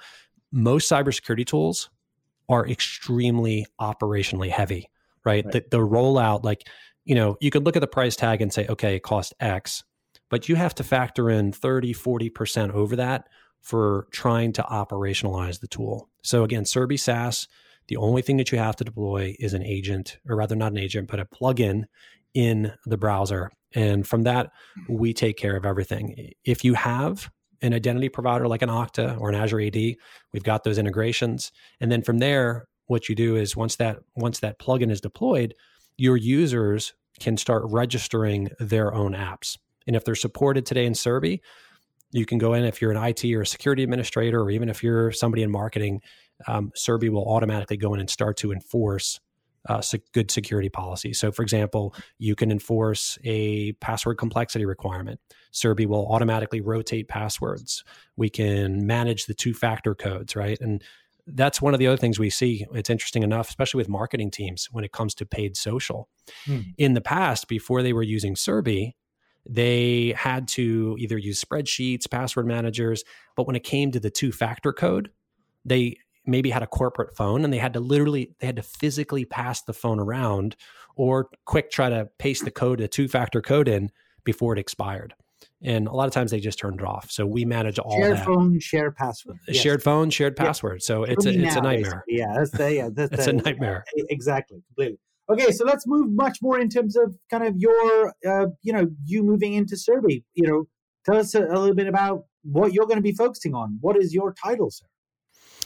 most 0.52 0.90
cybersecurity 0.90 1.46
tools 1.46 1.90
are 2.48 2.68
extremely 2.68 3.66
operationally 3.80 4.50
heavy, 4.50 4.90
right? 5.24 5.46
right. 5.46 5.54
The, 5.54 5.78
the 5.78 5.78
rollout, 5.78 6.44
like, 6.44 6.68
you 7.06 7.16
know, 7.16 7.38
you 7.40 7.50
could 7.50 7.66
look 7.66 7.76
at 7.76 7.80
the 7.80 7.88
price 7.88 8.16
tag 8.16 8.42
and 8.42 8.54
say, 8.54 8.68
okay, 8.68 8.96
it 8.96 9.04
cost 9.04 9.34
X 9.40 9.84
but 10.30 10.50
you 10.50 10.56
have 10.56 10.76
to 10.76 10.84
factor 10.84 11.30
in 11.30 11.52
30, 11.52 11.94
40% 11.94 12.72
over 12.72 12.96
that 12.96 13.28
for 13.62 14.08
trying 14.12 14.54
to 14.54 14.64
operationalize 14.64 15.60
the 15.60 15.68
tool. 15.68 16.10
So 16.24 16.44
again, 16.44 16.64
Cerby 16.64 17.00
SaaS, 17.00 17.48
the 17.88 17.98
only 17.98 18.22
thing 18.22 18.38
that 18.38 18.52
you 18.52 18.58
have 18.58 18.76
to 18.78 18.84
deploy 18.84 19.36
is 19.40 19.54
an 19.54 19.64
agent, 19.64 20.18
or 20.28 20.36
rather 20.36 20.56
not 20.56 20.72
an 20.72 20.78
agent, 20.78 21.10
but 21.10 21.20
a 21.20 21.26
plugin 21.26 21.84
in 22.34 22.72
the 22.86 22.98
browser. 22.98 23.52
And 23.74 24.08
from 24.08 24.24
that, 24.24 24.52
we 24.88 25.14
take 25.14 25.38
care 25.38 25.58
of 25.58 25.66
everything. 25.66 26.32
If 26.46 26.64
you 26.64 26.76
have 26.76 27.30
an 27.62 27.74
identity 27.74 28.10
provider 28.10 28.48
like 28.48 28.62
an 28.62 28.70
Okta 28.70 29.20
or 29.20 29.30
an 29.30 29.36
Azure 29.36 29.62
AD, 29.62 29.76
we've 29.76 30.44
got 30.44 30.64
those 30.64 30.78
integrations. 30.78 31.52
And 31.82 31.92
then 31.92 32.02
from 32.02 32.20
there, 32.20 32.68
what 32.86 33.10
you 33.10 33.16
do 33.16 33.36
is 33.36 33.56
once 33.56 33.76
that 33.76 34.00
once 34.16 34.40
that 34.40 34.60
plugin 34.60 34.92
is 34.92 35.02
deployed, 35.02 35.54
your 35.98 36.18
users 36.18 36.94
can 37.20 37.38
start 37.38 37.64
registering 37.68 38.50
their 38.60 38.94
own 38.94 39.14
apps. 39.14 39.58
And 39.90 39.96
if 39.96 40.06
they're 40.06 40.14
supported 40.14 40.68
today 40.68 40.86
in 40.86 40.94
Cerby, 40.94 41.40
you 42.12 42.24
can 42.24 42.38
go 42.38 42.54
in 42.54 42.64
if 42.64 42.80
you're 42.80 42.92
an 42.92 43.04
IT 43.04 43.26
or 43.34 43.42
a 43.42 43.48
security 43.48 43.82
administrator, 43.82 44.40
or 44.40 44.52
even 44.52 44.70
if 44.70 44.84
you're 44.84 45.12
somebody 45.12 45.42
in 45.42 45.50
marketing, 45.50 46.04
um, 46.46 46.72
Cerby 46.78 47.10
will 47.10 47.28
automatically 47.28 47.76
go 47.76 47.96
in 47.96 48.00
and 48.00 48.08
start 48.08 48.38
to 48.38 48.52
enforce 48.52 49.20
uh, 49.68 49.82
good 50.14 50.30
security 50.30 50.70
policy. 50.70 51.12
So, 51.12 51.32
for 51.32 51.42
example, 51.42 51.96
you 52.20 52.36
can 52.36 52.52
enforce 52.52 53.18
a 53.24 53.72
password 53.82 54.20
complexity 54.20 54.64
requirement. 54.64 55.20
Cerby 55.52 55.88
will 55.88 56.08
automatically 56.12 56.62
rotate 56.62 57.08
passwords. 57.08 57.84
We 58.16 58.30
can 58.30 58.86
manage 58.86 59.26
the 59.26 59.34
two 59.34 59.56
factor 59.56 59.96
codes, 59.96 60.36
right? 60.36 60.62
And 60.62 60.84
that's 61.26 61.64
one 61.64 61.74
of 61.74 61.80
the 61.80 61.88
other 61.88 61.98
things 61.98 62.20
we 62.20 62.30
see. 62.30 62.64
It's 62.76 62.92
interesting 62.92 63.24
enough, 63.24 63.50
especially 63.50 63.80
with 63.80 63.90
marketing 63.90 64.30
teams 64.30 64.68
when 64.72 64.84
it 64.84 64.92
comes 64.92 65.16
to 65.16 65.26
paid 65.26 65.58
social. 65.58 66.10
Hmm. 66.46 66.60
In 66.78 66.94
the 66.94 67.02
past, 67.02 67.48
before 67.48 67.82
they 67.82 67.92
were 67.92 68.04
using 68.04 68.36
Cerby, 68.36 68.94
they 69.50 70.14
had 70.16 70.48
to 70.50 70.96
either 71.00 71.18
use 71.18 71.44
spreadsheets, 71.44 72.10
password 72.10 72.46
managers, 72.46 73.04
but 73.36 73.48
when 73.48 73.56
it 73.56 73.64
came 73.64 73.92
to 73.92 74.00
the 74.00 74.12
two 74.12 74.32
factor 74.32 74.72
code, 74.72 75.10
they 75.66 75.98
maybe 76.26 76.52
had 76.52 76.62
a 76.62 76.68
corporate 76.68 77.18
phone 77.18 77.44
and 77.44 77.52
they 77.52 77.58
had 77.58 77.74
to 77.74 77.80
literally 77.80 78.36
they 78.40 78.46
had 78.46 78.58
to 78.58 78.62
physically 78.62 79.26
pass 79.26 79.64
the 79.64 79.74
phone 79.74 80.00
around 80.00 80.56
or 80.96 81.30
quick 81.46 81.72
try 81.72 81.90
to 81.90 82.08
paste 82.20 82.46
the 82.46 82.52
code 82.52 82.80
a 82.80 82.88
two 82.88 83.08
factor 83.08 83.42
code 83.42 83.68
in 83.68 83.90
before 84.24 84.54
it 84.54 84.60
expired. 84.60 85.16
And 85.64 85.88
a 85.88 85.94
lot 85.94 86.08
of 86.08 86.14
times 86.14 86.30
they 86.30 86.40
just 86.40 86.60
turned 86.60 86.80
it 86.80 86.86
off. 86.86 87.10
So 87.10 87.26
we 87.26 87.44
manage 87.44 87.80
all 87.80 88.00
shared 88.00 88.18
that. 88.18 88.26
phone 88.26 88.60
shared 88.60 88.96
password. 88.96 89.38
Uh, 89.38 89.52
yes. 89.52 89.64
shared 89.64 89.82
phone 89.82 90.12
shared 90.12 90.36
password. 90.36 90.84
So 90.84 91.04
it's 91.04 91.26
a, 91.26 91.30
it's 91.30 91.56
now, 91.56 91.60
a 91.60 91.64
nightmare. 91.64 92.04
basically. 92.08 92.18
yeah 92.18 92.34
that's 92.36 92.52
the, 92.52 92.76
yeah 92.76 92.90
that's, 92.94 93.28
a 93.28 93.34
nightmare. 93.46 93.84
exactly 93.96 94.62
completely 94.68 95.00
okay 95.30 95.52
so 95.52 95.66
let's 95.66 95.86
move 95.88 96.12
much 96.12 96.40
more 96.42 96.60
in 96.60 96.70
terms 96.70 96.96
of 96.96 97.16
kind 97.30 97.44
of 97.44 97.56
your 97.58 98.14
uh, 98.28 98.48
you 98.62 98.74
know 98.74 98.88
you 99.06 99.24
moving 99.24 99.54
into 99.54 99.76
Cerby 99.76 100.24
you 100.34 100.48
know 100.48 100.68
tell 101.06 101.18
us 101.18 101.36
a, 101.36 101.44
a 101.44 101.58
little 101.58 101.76
bit 101.76 101.88
about 101.88 102.26
what 102.44 102.74
you're 102.74 102.86
going 102.86 102.98
to 102.98 103.04
be 103.04 103.14
focusing 103.14 103.54
on 103.54 103.78
what 103.82 103.98
is 103.98 104.14
your 104.14 104.34
title 104.34 104.72
sir 104.72 104.86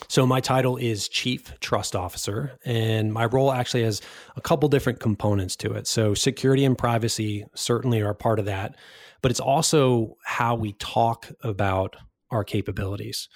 so 0.08 0.26
my 0.28 0.42
title 0.42 0.78
is 0.78 1.08
Chief 1.08 1.58
Trust 1.60 1.96
Officer, 1.96 2.60
and 2.66 3.14
my 3.14 3.26
role 3.26 3.52
actually 3.52 3.84
has 3.84 4.02
a 4.36 4.42
couple 4.42 4.70
different 4.70 5.00
components 5.00 5.56
to 5.58 5.74
it. 5.74 5.88
So 5.88 6.14
security 6.14 6.66
and 6.66 6.78
privacy 6.78 7.46
certainly 7.56 8.02
are 8.02 8.14
part 8.14 8.40
of 8.40 8.46
that, 8.46 8.76
but 9.22 9.32
it's 9.32 9.40
also 9.40 10.18
how 10.26 10.56
we 10.56 10.74
talk 10.74 11.32
about 11.42 11.96
our 12.32 12.44
capabilities. 12.44 13.30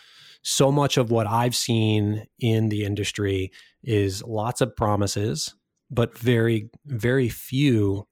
So 0.44 0.72
much 0.72 0.98
of 0.98 1.12
what 1.12 1.28
I've 1.28 1.56
seen 1.56 2.26
in 2.40 2.70
the 2.70 2.84
industry 2.84 3.52
is 3.84 4.24
lots 4.24 4.62
of 4.62 4.76
promises, 4.76 5.56
but 5.90 6.18
very, 6.18 6.70
very 6.86 7.30
few 7.30 8.08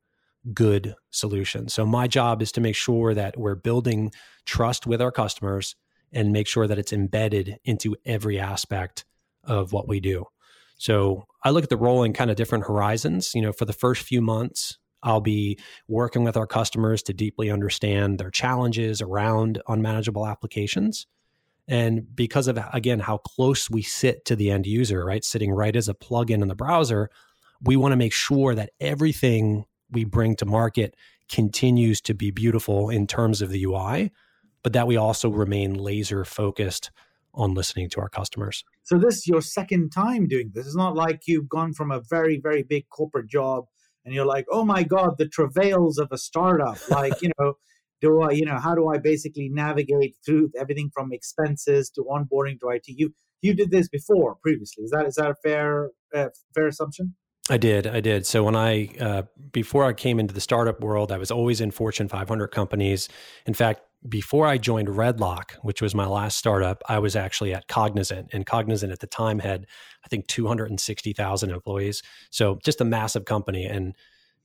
good 0.53 0.95
solutions. 1.11 1.73
So 1.73 1.85
my 1.85 2.07
job 2.07 2.41
is 2.41 2.51
to 2.53 2.61
make 2.61 2.75
sure 2.75 3.13
that 3.13 3.37
we're 3.37 3.55
building 3.55 4.11
trust 4.45 4.85
with 4.85 5.01
our 5.01 5.11
customers 5.11 5.75
and 6.11 6.31
make 6.31 6.47
sure 6.47 6.67
that 6.67 6.77
it's 6.77 6.93
embedded 6.93 7.57
into 7.65 7.95
every 8.05 8.39
aspect 8.39 9.05
of 9.43 9.73
what 9.73 9.87
we 9.87 9.99
do. 9.99 10.25
So 10.77 11.25
I 11.43 11.49
look 11.49 11.63
at 11.63 11.69
the 11.69 11.77
role 11.77 12.03
in 12.03 12.13
kind 12.13 12.29
of 12.29 12.35
different 12.35 12.65
horizons. 12.65 13.33
You 13.33 13.41
know, 13.41 13.51
for 13.51 13.65
the 13.65 13.73
first 13.73 14.03
few 14.03 14.21
months, 14.21 14.77
I'll 15.03 15.21
be 15.21 15.59
working 15.87 16.23
with 16.23 16.35
our 16.35 16.47
customers 16.47 17.03
to 17.03 17.13
deeply 17.13 17.49
understand 17.49 18.19
their 18.19 18.31
challenges 18.31 19.01
around 19.01 19.61
unmanageable 19.67 20.25
applications. 20.25 21.07
And 21.67 22.15
because 22.15 22.47
of, 22.47 22.59
again, 22.73 22.99
how 22.99 23.17
close 23.17 23.69
we 23.69 23.81
sit 23.81 24.25
to 24.25 24.35
the 24.35 24.51
end 24.51 24.67
user, 24.67 25.03
right? 25.03 25.23
Sitting 25.23 25.51
right 25.51 25.75
as 25.75 25.89
a 25.89 25.93
plugin 25.93 26.41
in 26.41 26.47
the 26.47 26.55
browser, 26.55 27.09
we 27.61 27.75
want 27.75 27.91
to 27.91 27.97
make 27.97 28.13
sure 28.13 28.55
that 28.55 28.71
everything 28.79 29.65
we 29.89 30.03
bring 30.03 30.35
to 30.37 30.45
market 30.45 30.95
continues 31.29 32.01
to 32.01 32.13
be 32.13 32.31
beautiful 32.31 32.89
in 32.89 33.07
terms 33.07 33.41
of 33.41 33.49
the 33.49 33.63
UI 33.63 34.11
but 34.65 34.73
that 34.73 34.87
we 34.87 34.97
also 34.97 35.29
remain 35.29 35.75
laser 35.75 36.25
focused 36.25 36.89
on 37.35 37.53
listening 37.53 37.87
to 37.87 37.99
our 37.99 38.09
customers. 38.09 38.63
So 38.81 38.97
this 38.97 39.17
is 39.17 39.27
your 39.27 39.39
second 39.39 39.91
time 39.91 40.27
doing 40.27 40.53
this. 40.55 40.65
It's 40.65 40.75
not 40.75 40.95
like 40.95 41.21
you've 41.27 41.47
gone 41.47 41.73
from 41.75 41.91
a 41.91 42.01
very, 42.09 42.39
very 42.41 42.63
big 42.63 42.89
corporate 42.89 43.29
job 43.29 43.65
and 44.03 44.15
you're 44.15 44.25
like, 44.25 44.47
oh 44.51 44.65
my 44.65 44.81
God, 44.81 45.19
the 45.19 45.27
travails 45.27 45.99
of 45.99 46.07
a 46.11 46.17
startup. 46.17 46.79
Like, 46.89 47.21
you 47.21 47.29
know, 47.37 47.53
do 48.01 48.21
I, 48.21 48.31
you 48.31 48.43
know, 48.43 48.57
how 48.57 48.73
do 48.73 48.87
I 48.87 48.97
basically 48.97 49.49
navigate 49.49 50.15
through 50.25 50.49
everything 50.59 50.89
from 50.91 51.13
expenses 51.13 51.91
to 51.91 52.03
onboarding 52.03 52.59
to 52.61 52.69
IT? 52.69 52.85
You 52.87 53.13
you 53.43 53.53
did 53.53 53.69
this 53.69 53.87
before 53.87 54.35
previously. 54.41 54.85
Is 54.85 54.89
that 54.89 55.05
is 55.05 55.13
that 55.15 55.29
a 55.29 55.35
fair 55.43 55.91
uh, 56.11 56.29
fair 56.55 56.65
assumption? 56.65 57.13
I 57.49 57.57
did. 57.57 57.85
I 57.85 57.99
did. 57.99 58.25
So 58.25 58.43
when 58.43 58.55
I, 58.55 58.87
uh, 58.99 59.23
before 59.51 59.85
I 59.85 59.93
came 59.93 60.19
into 60.19 60.33
the 60.33 60.41
startup 60.41 60.81
world, 60.81 61.11
I 61.11 61.17
was 61.17 61.29
always 61.29 61.61
in 61.61 61.69
Fortune 61.69 62.07
500 62.07 62.47
companies. 62.47 63.07
In 63.45 63.53
fact, 63.53 63.81
before 64.07 64.47
I 64.47 64.57
joined 64.57 64.87
Redlock, 64.87 65.53
which 65.61 65.81
was 65.81 65.93
my 65.93 66.07
last 66.07 66.37
startup, 66.37 66.81
I 66.89 66.99
was 66.99 67.15
actually 67.15 67.53
at 67.53 67.67
Cognizant, 67.67 68.29
and 68.33 68.45
Cognizant 68.45 68.91
at 68.91 68.99
the 68.99 69.07
time 69.07 69.39
had, 69.39 69.67
I 70.03 70.07
think, 70.07 70.27
260,000 70.27 71.51
employees. 71.51 72.01
So 72.31 72.59
just 72.63 72.81
a 72.81 72.85
massive 72.85 73.25
company. 73.25 73.65
And, 73.65 73.95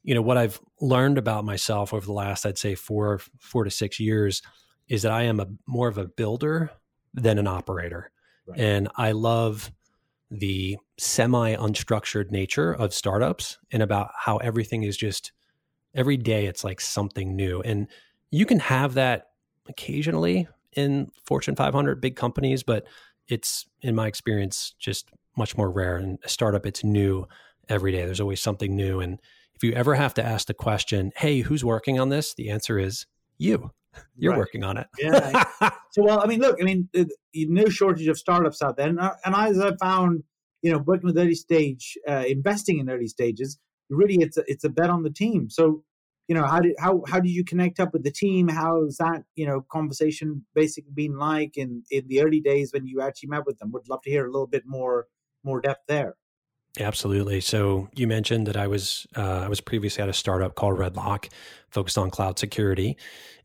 you 0.02 0.14
know, 0.14 0.23
what 0.23 0.37
I've 0.37 0.61
learned 0.80 1.19
about 1.19 1.45
myself 1.45 1.95
over 1.95 2.04
the 2.04 2.12
last, 2.12 2.45
I'd 2.45 2.59
say, 2.59 2.75
four, 2.75 3.21
four 3.38 3.64
to 3.64 3.71
six 3.71 3.99
years 3.99 4.42
is 4.88 5.02
that 5.02 5.12
I 5.12 5.23
am 5.23 5.40
a 5.40 5.47
more 5.66 5.88
of 5.88 5.99
a 5.99 6.07
builder 6.07 6.71
than 7.14 7.38
an 7.38 7.47
operator. 7.47 8.11
Right. 8.47 8.61
And 8.61 8.88
I 8.97 9.12
love 9.12 9.71
the 10.30 10.78
semi 10.99 11.54
unstructured 11.56 12.30
nature 12.30 12.72
of 12.72 12.94
startups 12.94 13.58
and 13.72 13.82
about 13.82 14.10
how 14.16 14.37
everything 14.38 14.84
is 14.84 14.96
just 14.96 15.32
every 15.94 16.16
day 16.16 16.46
it's 16.46 16.62
like 16.62 16.80
something 16.80 17.34
new. 17.34 17.60
And 17.62 17.88
you 18.30 18.46
can 18.46 18.60
have 18.60 18.94
that 18.94 19.28
occasionally 19.68 20.46
in 20.72 21.10
Fortune 21.25 21.56
500 21.56 22.00
big 22.00 22.16
companies, 22.16 22.62
but 22.62 22.87
it's 23.28 23.66
in 23.82 23.94
my 23.94 24.06
experience 24.06 24.75
just 24.78 25.10
much 25.37 25.56
more 25.56 25.70
rare. 25.70 25.96
And 25.96 26.18
a 26.25 26.28
startup, 26.28 26.66
it's 26.66 26.84
new 26.84 27.26
every 27.68 27.92
day. 27.92 28.04
There's 28.04 28.20
always 28.20 28.40
something 28.40 28.75
new. 28.75 29.00
And 29.00 29.20
if 29.54 29.64
you 29.64 29.72
ever 29.72 29.94
have 29.94 30.14
to 30.14 30.25
ask 30.25 30.46
the 30.46 30.54
question, 30.54 31.12
"Hey, 31.16 31.40
who's 31.40 31.64
working 31.64 31.99
on 31.99 32.08
this?" 32.08 32.34
the 32.34 32.50
answer 32.50 32.78
is 32.78 33.06
you. 33.38 33.70
You're 34.16 34.32
right. 34.32 34.38
working 34.38 34.64
on 34.64 34.76
it. 34.76 34.87
yeah. 34.99 35.44
So, 35.93 36.05
well, 36.05 36.21
I 36.23 36.26
mean, 36.26 36.40
look, 36.40 36.57
I 36.61 36.64
mean, 36.64 36.88
no 37.35 37.64
shortage 37.69 38.07
of 38.07 38.17
startups 38.17 38.62
out 38.62 38.76
there, 38.76 38.88
and, 38.88 39.00
uh, 39.00 39.14
and 39.25 39.35
as 39.35 39.59
I 39.59 39.75
found, 39.76 40.23
you 40.62 40.71
know, 40.71 40.79
working 40.79 41.07
with 41.07 41.19
early 41.19 41.35
stage, 41.35 41.99
uh, 42.09 42.25
investing 42.29 42.79
in 42.79 42.88
early 42.88 43.09
stages, 43.09 43.59
really, 43.88 44.17
it's 44.21 44.37
a, 44.37 44.45
it's 44.47 44.62
a 44.64 44.69
bet 44.69 44.88
on 44.88 45.02
the 45.02 45.11
team. 45.11 45.50
So, 45.50 45.83
you 46.29 46.37
know 46.37 46.47
how 46.47 46.61
did 46.61 46.76
how 46.79 47.02
how 47.09 47.19
did 47.19 47.31
you 47.33 47.43
connect 47.45 47.81
up 47.81 47.93
with 47.93 48.05
the 48.05 48.12
team? 48.12 48.47
How's 48.47 48.99
that 48.99 49.25
you 49.35 49.45
know 49.47 49.62
conversation 49.73 50.47
basically 50.55 50.93
been 50.95 51.19
like 51.19 51.57
in 51.57 51.83
in 51.90 52.07
the 52.07 52.23
early 52.23 52.40
days 52.40 52.73
when 52.73 52.87
you 52.87 53.00
actually 53.00 53.31
met 53.31 53.47
with 53.47 53.59
them? 53.59 53.73
Would 53.73 53.88
love 53.88 54.02
to 54.02 54.11
hear 54.11 54.26
a 54.26 54.31
little 54.31 54.47
bit 54.47 54.62
more 54.64 55.07
more 55.43 55.61
depth 55.61 55.83
there 55.88 56.14
Absolutely. 56.79 57.41
So 57.41 57.89
you 57.97 58.07
mentioned 58.07 58.47
that 58.47 58.57
I 58.57 58.69
was 58.69 59.07
uh, 59.17 59.41
I 59.41 59.49
was 59.49 59.61
previously 59.61 60.03
at 60.03 60.09
a 60.09 60.12
startup 60.12 60.55
called 60.55 60.79
Redlock, 60.79 61.29
focused 61.71 61.99
on 61.99 62.11
cloud 62.11 62.39
security, 62.39 62.97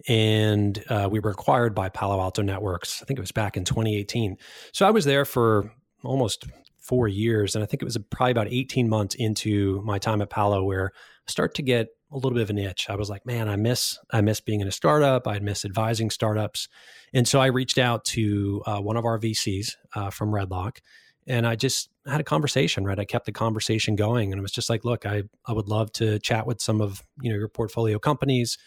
and 0.08 0.84
uh, 0.90 1.08
we 1.12 1.20
were 1.20 1.32
acquired 1.32 1.74
by 1.74 1.90
Palo 1.90 2.20
Alto 2.20 2.44
Networks. 2.44 3.02
I 3.02 3.06
think 3.06 3.18
it 3.18 3.22
was 3.24 3.32
back 3.32 3.58
in 3.58 3.66
2018. 3.66 4.38
So 4.74 4.88
I 4.88 4.92
was 4.92 5.06
there 5.06 5.26
for 5.26 5.72
almost 6.04 6.46
four 6.80 7.08
years, 7.08 7.56
and 7.56 7.64
I 7.64 7.66
think 7.66 7.82
it 7.82 7.86
was 7.86 7.98
probably 8.12 8.32
about 8.32 8.48
18 8.48 8.88
months 8.88 9.16
into 9.16 9.82
my 9.84 9.98
time 9.98 10.22
at 10.22 10.30
Palo 10.30 10.64
where 10.64 10.92
I 10.96 11.32
start 11.32 11.56
to 11.56 11.64
get 11.64 11.88
a 12.12 12.16
little 12.16 12.34
bit 12.34 12.44
of 12.44 12.52
an 12.52 12.60
itch. 12.60 12.92
I 12.92 12.96
was 12.96 13.10
like, 13.10 13.26
man, 13.26 13.50
I 13.50 13.56
miss 13.56 13.98
I 14.12 14.22
miss 14.22 14.40
being 14.40 14.62
in 14.62 14.68
a 14.68 14.72
startup. 14.72 15.28
I 15.28 15.40
miss 15.40 15.66
advising 15.66 16.12
startups, 16.12 16.68
and 17.12 17.28
so 17.28 17.42
I 17.42 17.48
reached 17.48 17.80
out 17.80 18.06
to 18.06 18.62
uh, 18.68 18.80
one 18.82 18.98
of 18.98 19.06
our 19.06 19.18
VCs 19.18 19.72
uh, 19.96 20.12
from 20.12 20.30
Redlock, 20.30 20.78
and 21.26 21.48
I 21.48 21.56
just 21.56 21.90
had 22.06 22.22
a 22.22 22.24
conversation. 22.24 22.86
Right, 22.86 23.00
I 23.00 23.06
kept 23.06 23.26
the 23.26 23.32
conversation 23.32 23.96
going, 23.96 24.32
and 24.32 24.40
it 24.40 24.42
was 24.42 24.52
just 24.52 24.70
like, 24.70 24.86
look, 24.86 25.06
I 25.06 25.24
I 25.46 25.54
would 25.54 25.68
love 25.68 25.92
to 25.94 26.20
chat 26.20 26.46
with 26.46 26.62
some 26.62 26.82
of 26.82 27.04
you 27.22 27.32
know 27.32 27.38
your 27.38 27.50
portfolio 27.50 28.00
companies, 28.00 28.58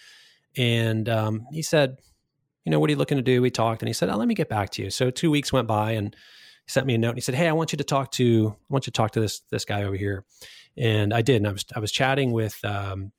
and 0.56 1.08
um, 1.08 1.46
he 1.52 1.62
said, 1.62 1.98
you 2.64 2.70
know, 2.70 2.80
what 2.80 2.88
are 2.88 2.92
you 2.92 2.98
looking 2.98 3.18
to 3.18 3.22
do? 3.22 3.42
We 3.42 3.50
talked, 3.50 3.82
and 3.82 3.88
he 3.88 3.92
said, 3.92 4.08
oh, 4.08 4.16
let 4.16 4.28
me 4.28 4.34
get 4.34 4.48
back 4.48 4.70
to 4.70 4.82
you. 4.82 4.90
So 4.90 5.10
two 5.10 5.30
weeks 5.30 5.52
went 5.52 5.68
by, 5.68 5.92
and 5.92 6.14
he 6.66 6.70
sent 6.70 6.86
me 6.86 6.94
a 6.94 6.98
note, 6.98 7.10
and 7.10 7.18
he 7.18 7.22
said, 7.22 7.34
hey, 7.34 7.48
I 7.48 7.52
want 7.52 7.72
you 7.72 7.78
to 7.78 7.84
talk 7.84 8.12
to 8.12 8.54
I 8.56 8.72
want 8.72 8.86
you 8.86 8.92
to 8.92 8.96
talk 8.96 9.12
to 9.12 9.20
this 9.20 9.40
this 9.50 9.64
guy 9.64 9.84
over 9.84 9.96
here. 9.96 10.24
And 10.76 11.12
I 11.12 11.22
did, 11.22 11.36
and 11.36 11.48
I 11.48 11.52
was 11.52 11.64
I 11.74 11.80
was 11.80 11.92
chatting 11.92 12.32
with 12.32 12.62
um, 12.64 13.12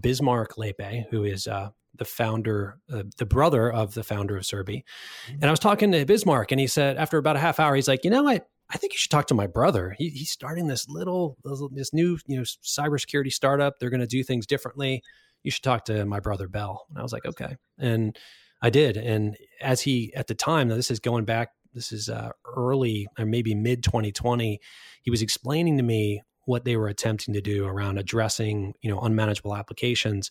Bismarck 0.00 0.56
Lepe, 0.56 1.06
who 1.10 1.24
is 1.24 1.46
uh, 1.46 1.70
the 1.96 2.04
founder, 2.04 2.78
uh, 2.92 3.02
the 3.18 3.26
brother 3.26 3.70
of 3.70 3.94
the 3.94 4.02
founder 4.02 4.36
of 4.36 4.44
Cerby. 4.44 4.82
And 5.28 5.44
I 5.44 5.50
was 5.50 5.60
talking 5.60 5.92
to 5.92 6.04
Bismarck, 6.04 6.52
and 6.52 6.60
he 6.60 6.66
said, 6.66 6.96
after 6.96 7.18
about 7.18 7.36
a 7.36 7.40
half 7.40 7.60
hour, 7.60 7.74
he's 7.74 7.88
like, 7.88 8.04
you 8.04 8.10
know 8.10 8.22
what? 8.22 8.48
I 8.72 8.78
think 8.78 8.92
you 8.92 8.98
should 8.98 9.10
talk 9.10 9.26
to 9.26 9.34
my 9.34 9.46
brother. 9.46 9.94
He, 9.98 10.08
he's 10.08 10.30
starting 10.30 10.66
this 10.66 10.88
little, 10.88 11.36
this 11.72 11.92
new, 11.92 12.18
you 12.26 12.36
know, 12.36 12.42
cybersecurity 12.42 13.32
startup. 13.32 13.78
They're 13.78 13.90
going 13.90 14.00
to 14.00 14.06
do 14.06 14.24
things 14.24 14.46
differently. 14.46 15.02
You 15.42 15.50
should 15.50 15.62
talk 15.62 15.84
to 15.86 16.06
my 16.06 16.20
brother 16.20 16.48
Bell. 16.48 16.86
And 16.88 16.98
I 16.98 17.02
was 17.02 17.12
like, 17.12 17.26
okay. 17.26 17.56
And 17.78 18.16
I 18.62 18.70
did. 18.70 18.96
And 18.96 19.36
as 19.60 19.82
he, 19.82 20.14
at 20.14 20.26
the 20.26 20.34
time, 20.34 20.68
now 20.68 20.76
this 20.76 20.90
is 20.90 21.00
going 21.00 21.24
back, 21.24 21.50
this 21.74 21.92
is 21.92 22.08
uh, 22.08 22.30
early 22.56 23.08
or 23.18 23.26
maybe 23.26 23.54
mid 23.54 23.82
2020, 23.82 24.60
he 25.02 25.10
was 25.10 25.20
explaining 25.20 25.76
to 25.76 25.82
me 25.82 26.22
what 26.44 26.64
they 26.64 26.76
were 26.76 26.88
attempting 26.88 27.34
to 27.34 27.40
do 27.40 27.66
around 27.66 27.98
addressing, 27.98 28.74
you 28.80 28.90
know, 28.90 29.00
unmanageable 29.00 29.54
applications. 29.54 30.30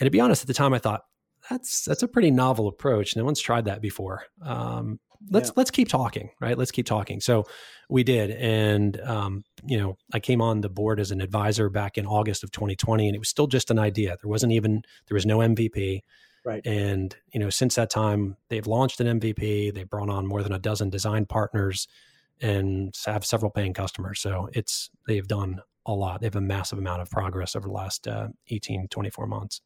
And 0.00 0.06
to 0.06 0.10
be 0.10 0.20
honest, 0.20 0.42
at 0.42 0.48
the 0.48 0.54
time, 0.54 0.72
I 0.72 0.78
thought 0.78 1.02
that's 1.50 1.84
that's 1.84 2.02
a 2.02 2.08
pretty 2.08 2.30
novel 2.30 2.68
approach. 2.68 3.16
No 3.16 3.24
one's 3.24 3.40
tried 3.40 3.66
that 3.66 3.80
before. 3.80 4.24
Um, 4.42 4.98
let's 5.30 5.48
yeah. 5.48 5.54
let's 5.56 5.70
keep 5.70 5.88
talking, 5.88 6.30
right? 6.40 6.56
Let's 6.56 6.70
keep 6.70 6.86
talking. 6.86 7.20
So 7.20 7.44
we 7.88 8.02
did, 8.04 8.30
and 8.30 9.00
um, 9.00 9.44
you 9.64 9.78
know, 9.78 9.96
I 10.12 10.20
came 10.20 10.40
on 10.40 10.60
the 10.60 10.68
board 10.68 11.00
as 11.00 11.10
an 11.10 11.20
advisor 11.20 11.68
back 11.68 11.98
in 11.98 12.06
August 12.06 12.44
of 12.44 12.50
2020, 12.50 13.08
and 13.08 13.14
it 13.14 13.18
was 13.18 13.28
still 13.28 13.46
just 13.46 13.70
an 13.70 13.78
idea. 13.78 14.16
There 14.22 14.30
wasn't 14.30 14.52
even 14.52 14.82
there 15.08 15.14
was 15.14 15.26
no 15.26 15.38
MVP. 15.38 16.00
Right. 16.44 16.64
And 16.64 17.14
you 17.32 17.40
know, 17.40 17.50
since 17.50 17.74
that 17.74 17.90
time, 17.90 18.36
they've 18.48 18.66
launched 18.66 19.00
an 19.00 19.20
MVP. 19.20 19.74
They've 19.74 19.90
brought 19.90 20.10
on 20.10 20.26
more 20.26 20.42
than 20.42 20.52
a 20.52 20.58
dozen 20.58 20.90
design 20.90 21.26
partners 21.26 21.88
and 22.40 22.94
have 23.06 23.24
several 23.24 23.50
paying 23.50 23.74
customers. 23.74 24.20
So 24.20 24.48
it's 24.52 24.90
they've 25.06 25.26
done 25.26 25.60
a 25.86 25.92
lot. 25.92 26.20
They 26.20 26.26
have 26.26 26.36
a 26.36 26.40
massive 26.40 26.78
amount 26.78 27.02
of 27.02 27.10
progress 27.10 27.56
over 27.56 27.68
the 27.68 27.74
last 27.74 28.06
uh, 28.06 28.28
18, 28.48 28.88
24 28.88 29.26
months. 29.26 29.60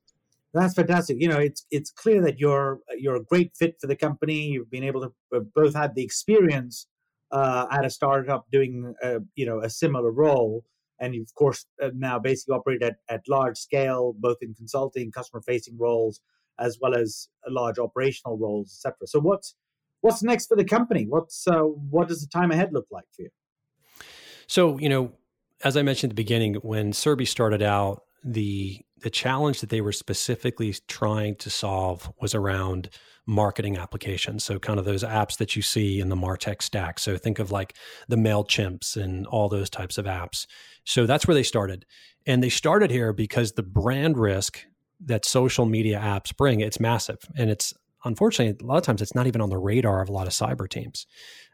That's 0.52 0.74
fantastic. 0.74 1.18
You 1.20 1.28
know, 1.28 1.38
it's 1.38 1.64
it's 1.70 1.90
clear 1.90 2.20
that 2.22 2.38
you're 2.40 2.80
you're 2.98 3.16
a 3.16 3.24
great 3.24 3.52
fit 3.56 3.76
for 3.80 3.86
the 3.86 3.96
company. 3.96 4.48
You've 4.48 4.70
been 4.70 4.84
able 4.84 5.02
to 5.02 5.12
uh, 5.36 5.40
both 5.54 5.74
had 5.74 5.94
the 5.94 6.02
experience 6.02 6.86
uh, 7.30 7.66
at 7.70 7.84
a 7.84 7.90
startup 7.90 8.46
doing 8.50 8.94
uh, 9.02 9.20
you 9.36 9.46
know 9.46 9.60
a 9.60 9.70
similar 9.70 10.10
role, 10.10 10.64
and 10.98 11.14
you 11.14 11.22
of 11.22 11.32
course 11.34 11.66
uh, 11.80 11.90
now 11.94 12.18
basically 12.18 12.56
operate 12.56 12.82
at, 12.82 12.96
at 13.08 13.22
large 13.28 13.58
scale, 13.58 14.14
both 14.18 14.38
in 14.42 14.54
consulting, 14.54 15.12
customer 15.12 15.40
facing 15.40 15.78
roles, 15.78 16.20
as 16.58 16.78
well 16.80 16.96
as 16.96 17.28
large 17.48 17.78
operational 17.78 18.36
roles, 18.36 18.74
etc. 18.84 19.06
So 19.06 19.20
what's 19.20 19.54
what's 20.00 20.22
next 20.22 20.48
for 20.48 20.56
the 20.56 20.64
company? 20.64 21.06
What's 21.08 21.46
what 21.46 22.08
does 22.08 22.22
the 22.22 22.28
time 22.28 22.50
ahead 22.50 22.72
look 22.72 22.86
like 22.90 23.06
for 23.14 23.22
you? 23.22 23.30
So 24.48 24.78
you 24.80 24.88
know, 24.88 25.12
as 25.62 25.76
I 25.76 25.82
mentioned 25.82 26.10
at 26.10 26.16
the 26.16 26.22
beginning, 26.22 26.54
when 26.56 26.90
Cerby 26.90 27.28
started 27.28 27.62
out, 27.62 28.02
the 28.24 28.80
the 29.02 29.10
challenge 29.10 29.60
that 29.60 29.70
they 29.70 29.80
were 29.80 29.92
specifically 29.92 30.74
trying 30.86 31.34
to 31.36 31.48
solve 31.48 32.12
was 32.20 32.34
around 32.34 32.90
marketing 33.26 33.78
applications. 33.78 34.44
So 34.44 34.58
kind 34.58 34.78
of 34.78 34.84
those 34.84 35.02
apps 35.02 35.38
that 35.38 35.56
you 35.56 35.62
see 35.62 36.00
in 36.00 36.10
the 36.10 36.16
Martech 36.16 36.60
stack. 36.60 36.98
So 36.98 37.16
think 37.16 37.38
of 37.38 37.50
like 37.50 37.74
the 38.08 38.16
MailChimps 38.16 38.96
and 38.96 39.26
all 39.26 39.48
those 39.48 39.70
types 39.70 39.96
of 39.96 40.04
apps. 40.04 40.46
So 40.84 41.06
that's 41.06 41.26
where 41.26 41.34
they 41.34 41.42
started. 41.42 41.86
And 42.26 42.42
they 42.42 42.50
started 42.50 42.90
here 42.90 43.12
because 43.12 43.52
the 43.52 43.62
brand 43.62 44.18
risk 44.18 44.60
that 45.06 45.24
social 45.24 45.64
media 45.64 45.98
apps 45.98 46.36
bring, 46.36 46.60
it's 46.60 46.80
massive. 46.80 47.18
And 47.38 47.48
it's 47.48 47.72
unfortunately, 48.04 48.62
a 48.62 48.66
lot 48.66 48.78
of 48.78 48.82
times 48.82 49.00
it's 49.00 49.14
not 49.14 49.26
even 49.26 49.40
on 49.40 49.50
the 49.50 49.58
radar 49.58 50.02
of 50.02 50.08
a 50.08 50.12
lot 50.12 50.26
of 50.26 50.32
cyber 50.32 50.68
teams. 50.68 51.06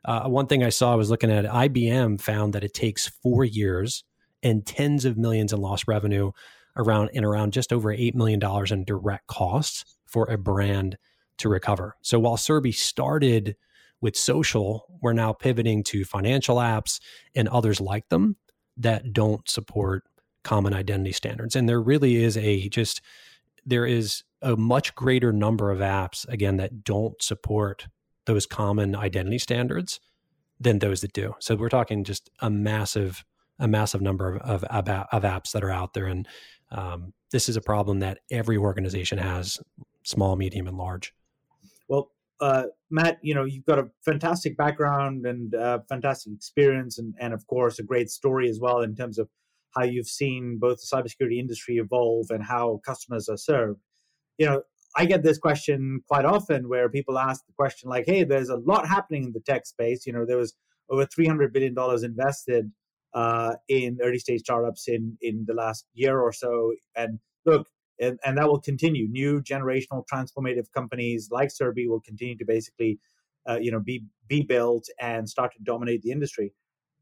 Uh, 0.04 0.28
one 0.28 0.46
thing 0.46 0.64
I 0.64 0.70
saw, 0.70 0.92
I 0.92 0.96
was 0.96 1.11
looking 1.11 1.30
at 1.30 1.44
IBM 1.44 2.20
found 2.20 2.52
that 2.54 2.64
it 2.64 2.75
takes 2.75 3.08
four 3.08 3.44
years 3.44 4.04
and 4.42 4.66
tens 4.66 5.04
of 5.04 5.16
millions 5.16 5.52
in 5.52 5.61
lost 5.61 5.85
revenue 5.88 6.30
around 6.76 7.11
and 7.14 7.25
around 7.25 7.52
just 7.52 7.73
over 7.73 7.90
$8 7.90 8.14
million 8.14 8.40
in 8.71 8.85
direct 8.85 9.26
costs 9.26 9.85
for 10.04 10.30
a 10.30 10.38
brand 10.38 10.97
to 11.38 11.49
recover. 11.49 11.97
So 12.02 12.18
while 12.18 12.37
Cerby 12.37 12.75
started 12.75 13.56
with 14.00 14.16
social, 14.16 14.87
we're 15.00 15.12
now 15.12 15.33
pivoting 15.33 15.83
to 15.85 16.04
financial 16.04 16.56
apps 16.56 17.00
and 17.34 17.49
others 17.49 17.80
like 17.80 18.08
them 18.08 18.36
that 18.76 19.12
don't 19.12 19.49
support 19.49 20.04
common 20.45 20.75
identity 20.75 21.12
standards. 21.12 21.56
And 21.56 21.69
there 21.69 21.80
really 21.80 22.17
is 22.17 22.36
a 22.36 22.69
just 22.69 23.00
there 23.65 23.84
is 23.84 24.23
a 24.43 24.56
much 24.56 24.95
greater 24.95 25.32
number 25.32 25.73
of 25.73 25.80
apps 25.80 26.26
again 26.28 26.56
that 26.58 26.84
don't 26.84 27.21
support 27.21 27.89
those 28.26 28.47
common 28.47 28.95
identity 28.95 29.39
standards 29.39 29.99
than 30.60 30.78
those 30.78 31.00
that 31.00 31.12
do. 31.12 31.34
So 31.41 31.56
we're 31.56 31.69
talking 31.69 32.04
just 32.04 32.30
a 32.41 32.49
massive 32.49 33.25
a 33.58 33.69
massive 33.69 34.00
number 34.00 34.36
of 34.36 34.64
of, 34.64 34.88
of 34.88 35.23
apps 35.23 35.52
that 35.52 35.64
are 35.64 35.71
out 35.71 35.95
there, 35.95 36.06
and 36.06 36.28
um, 36.71 37.12
this 37.32 37.49
is 37.49 37.56
a 37.56 37.60
problem 37.60 38.00
that 38.00 38.19
every 38.30 38.56
organization 38.56 39.19
has, 39.19 39.58
small, 40.04 40.36
medium, 40.36 40.66
and 40.66 40.76
large. 40.76 41.12
Well, 41.88 42.10
uh, 42.40 42.64
Matt, 42.90 43.19
you 43.23 43.34
know 43.34 43.45
you've 43.45 43.64
got 43.64 43.78
a 43.78 43.88
fantastic 44.04 44.56
background 44.56 45.26
and 45.26 45.54
uh, 45.54 45.80
fantastic 45.88 46.32
experience, 46.34 46.99
and 46.99 47.14
and 47.21 47.32
of 47.32 47.47
course 47.47 47.78
a 47.78 47.82
great 47.82 48.10
story 48.10 48.49
as 48.49 48.60
well 48.60 48.80
in 48.80 48.95
terms 48.95 49.19
of 49.19 49.28
how 49.75 49.84
you've 49.84 50.08
seen 50.08 50.58
both 50.58 50.78
the 50.78 50.97
cybersecurity 50.97 51.38
industry 51.38 51.76
evolve 51.76 52.26
and 52.30 52.45
how 52.45 52.80
customers 52.84 53.28
are 53.28 53.36
served. 53.36 53.80
You 54.38 54.47
know, 54.47 54.62
I 54.97 55.04
get 55.04 55.23
this 55.23 55.38
question 55.38 56.00
quite 56.08 56.25
often 56.25 56.69
where 56.69 56.88
people 56.88 57.19
ask 57.19 57.45
the 57.47 57.52
question 57.52 57.88
like, 57.88 58.04
"Hey, 58.06 58.25
there's 58.25 58.49
a 58.49 58.56
lot 58.56 58.86
happening 58.86 59.25
in 59.25 59.32
the 59.32 59.40
tech 59.40 59.66
space. 59.66 60.06
You 60.06 60.12
know, 60.12 60.26
there 60.26 60.38
was 60.38 60.54
over 60.88 61.06
300 61.06 61.52
billion 61.52 61.75
dollars 61.75 62.02
invested 62.02 62.71
uh, 63.14 63.54
in 63.69 63.99
early 64.02 64.19
stage 64.19 64.40
startups 64.40 64.88
in 64.88 65.16
in 65.21 65.45
the 65.47 65.54
last 65.54 65.86
year 65.95 66.21
or 66.21 66.32
so, 66.32 66.73
and 66.95 67.19
look." 67.45 67.69
And, 67.99 68.19
and 68.26 68.36
that 68.36 68.47
will 68.47 68.60
continue. 68.60 69.08
New 69.08 69.40
generational 69.40 70.04
transformative 70.12 70.71
companies 70.71 71.30
like 71.30 71.49
Cerby 71.49 71.88
will 71.88 72.02
continue 72.02 72.36
to 72.36 72.45
basically, 72.45 72.99
uh, 73.49 73.56
you 73.56 73.71
know, 73.71 73.80
be 73.80 74.04
be 74.28 74.42
built 74.42 74.84
and 75.00 75.26
start 75.26 75.54
to 75.54 75.58
dominate 75.62 76.02
the 76.02 76.10
industry 76.10 76.52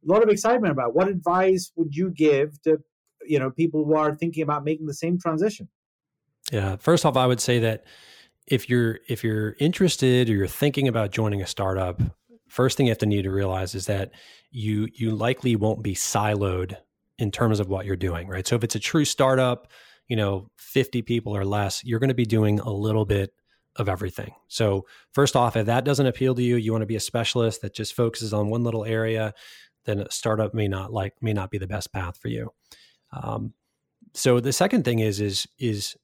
a 0.06 0.12
lot 0.12 0.22
of 0.22 0.28
excitement 0.28 0.72
about. 0.72 0.94
What 0.94 1.08
advice 1.08 1.72
would 1.76 1.94
you 1.94 2.10
give 2.10 2.60
to 2.62 2.78
you 3.26 3.38
know 3.38 3.50
people 3.50 3.84
who 3.84 3.94
are 3.94 4.14
thinking 4.14 4.42
about 4.42 4.64
making 4.64 4.86
the 4.86 4.94
same 4.94 5.18
transition? 5.18 5.68
Yeah, 6.52 6.76
first 6.76 7.06
off, 7.06 7.16
I 7.16 7.26
would 7.26 7.40
say 7.40 7.58
that 7.60 7.84
if 8.46 8.68
you're 8.68 9.00
if 9.08 9.24
you're 9.24 9.56
interested 9.58 10.28
or 10.28 10.34
you're 10.34 10.46
thinking 10.46 10.88
about 10.88 11.10
joining 11.10 11.42
a 11.42 11.46
startup, 11.46 12.00
first 12.54 12.76
thing 12.76 12.86
you 12.86 12.90
have 12.90 12.98
to 12.98 13.06
need 13.06 13.22
to 13.22 13.32
realize 13.32 13.74
is 13.74 13.86
that 13.86 14.12
you 14.50 14.88
you 14.94 15.10
likely 15.10 15.56
won't 15.56 15.82
be 15.82 15.94
siloed 15.94 16.76
in 17.18 17.30
terms 17.30 17.58
of 17.58 17.68
what 17.68 17.84
you're 17.84 17.96
doing, 17.96 18.28
right? 18.28 18.46
So 18.46 18.54
if 18.54 18.62
it's 18.62 18.76
a 18.76 18.80
true 18.80 19.04
startup, 19.04 19.68
you 20.08 20.16
know, 20.16 20.48
50 20.58 21.02
people 21.02 21.36
or 21.36 21.44
less, 21.44 21.84
you're 21.84 21.98
going 21.98 22.08
to 22.08 22.14
be 22.14 22.24
doing 22.24 22.60
a 22.60 22.70
little 22.70 23.04
bit 23.04 23.32
of 23.76 23.88
everything. 23.88 24.32
So, 24.46 24.86
first 25.12 25.34
off, 25.34 25.56
if 25.56 25.66
that 25.66 25.84
doesn't 25.84 26.06
appeal 26.06 26.34
to 26.36 26.42
you, 26.42 26.56
you 26.56 26.70
want 26.70 26.82
to 26.82 26.86
be 26.86 26.96
a 26.96 27.00
specialist 27.00 27.62
that 27.62 27.74
just 27.74 27.94
focuses 27.94 28.32
on 28.32 28.48
one 28.48 28.62
little 28.62 28.84
area, 28.84 29.34
then 29.84 30.00
a 30.00 30.10
startup 30.10 30.54
may 30.54 30.68
not 30.68 30.92
like 30.92 31.14
may 31.20 31.32
not 31.32 31.50
be 31.50 31.58
the 31.58 31.66
best 31.66 31.92
path 31.92 32.16
for 32.18 32.28
you. 32.28 32.52
Um, 33.12 33.52
so 34.12 34.38
the 34.38 34.52
second 34.52 34.84
thing 34.84 35.00
is 35.00 35.20
is 35.20 35.48
is 35.58 35.96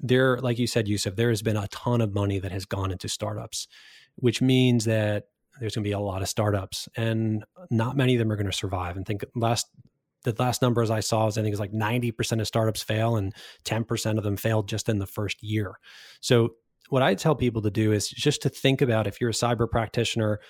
there, 0.00 0.38
like 0.38 0.58
you 0.58 0.66
said, 0.66 0.86
Yusuf, 0.86 1.16
there 1.16 1.30
has 1.30 1.42
been 1.42 1.56
a 1.56 1.66
ton 1.68 2.02
of 2.02 2.14
money 2.14 2.38
that 2.38 2.52
has 2.52 2.66
gone 2.66 2.92
into 2.92 3.08
startups, 3.08 3.66
which 4.16 4.42
means 4.42 4.84
that 4.84 5.24
there's 5.60 5.74
going 5.74 5.84
to 5.84 5.88
be 5.88 5.92
a 5.92 6.00
lot 6.00 6.22
of 6.22 6.28
startups, 6.28 6.88
and 6.96 7.44
not 7.70 7.96
many 7.96 8.14
of 8.14 8.18
them 8.18 8.30
are 8.30 8.36
going 8.36 8.50
to 8.50 8.52
survive. 8.52 8.96
And 8.96 9.06
think 9.06 9.24
last 9.34 9.66
the 10.24 10.34
last 10.38 10.62
numbers 10.62 10.90
I 10.90 11.00
saw 11.00 11.28
is 11.28 11.38
I 11.38 11.42
think 11.42 11.52
it's 11.52 11.60
like 11.60 11.72
90% 11.72 12.40
of 12.40 12.46
startups 12.46 12.82
fail 12.82 13.16
and 13.16 13.32
10% 13.64 14.18
of 14.18 14.24
them 14.24 14.36
failed 14.36 14.68
just 14.68 14.88
in 14.88 14.98
the 14.98 15.06
first 15.06 15.42
year. 15.44 15.78
So 16.20 16.54
what 16.88 17.02
I 17.02 17.14
tell 17.14 17.36
people 17.36 17.62
to 17.62 17.70
do 17.70 17.92
is 17.92 18.08
just 18.08 18.42
to 18.42 18.48
think 18.48 18.82
about 18.82 19.06
if 19.06 19.20
you're 19.20 19.30
a 19.30 19.32
cyber 19.32 19.70
practitioner, 19.70 20.40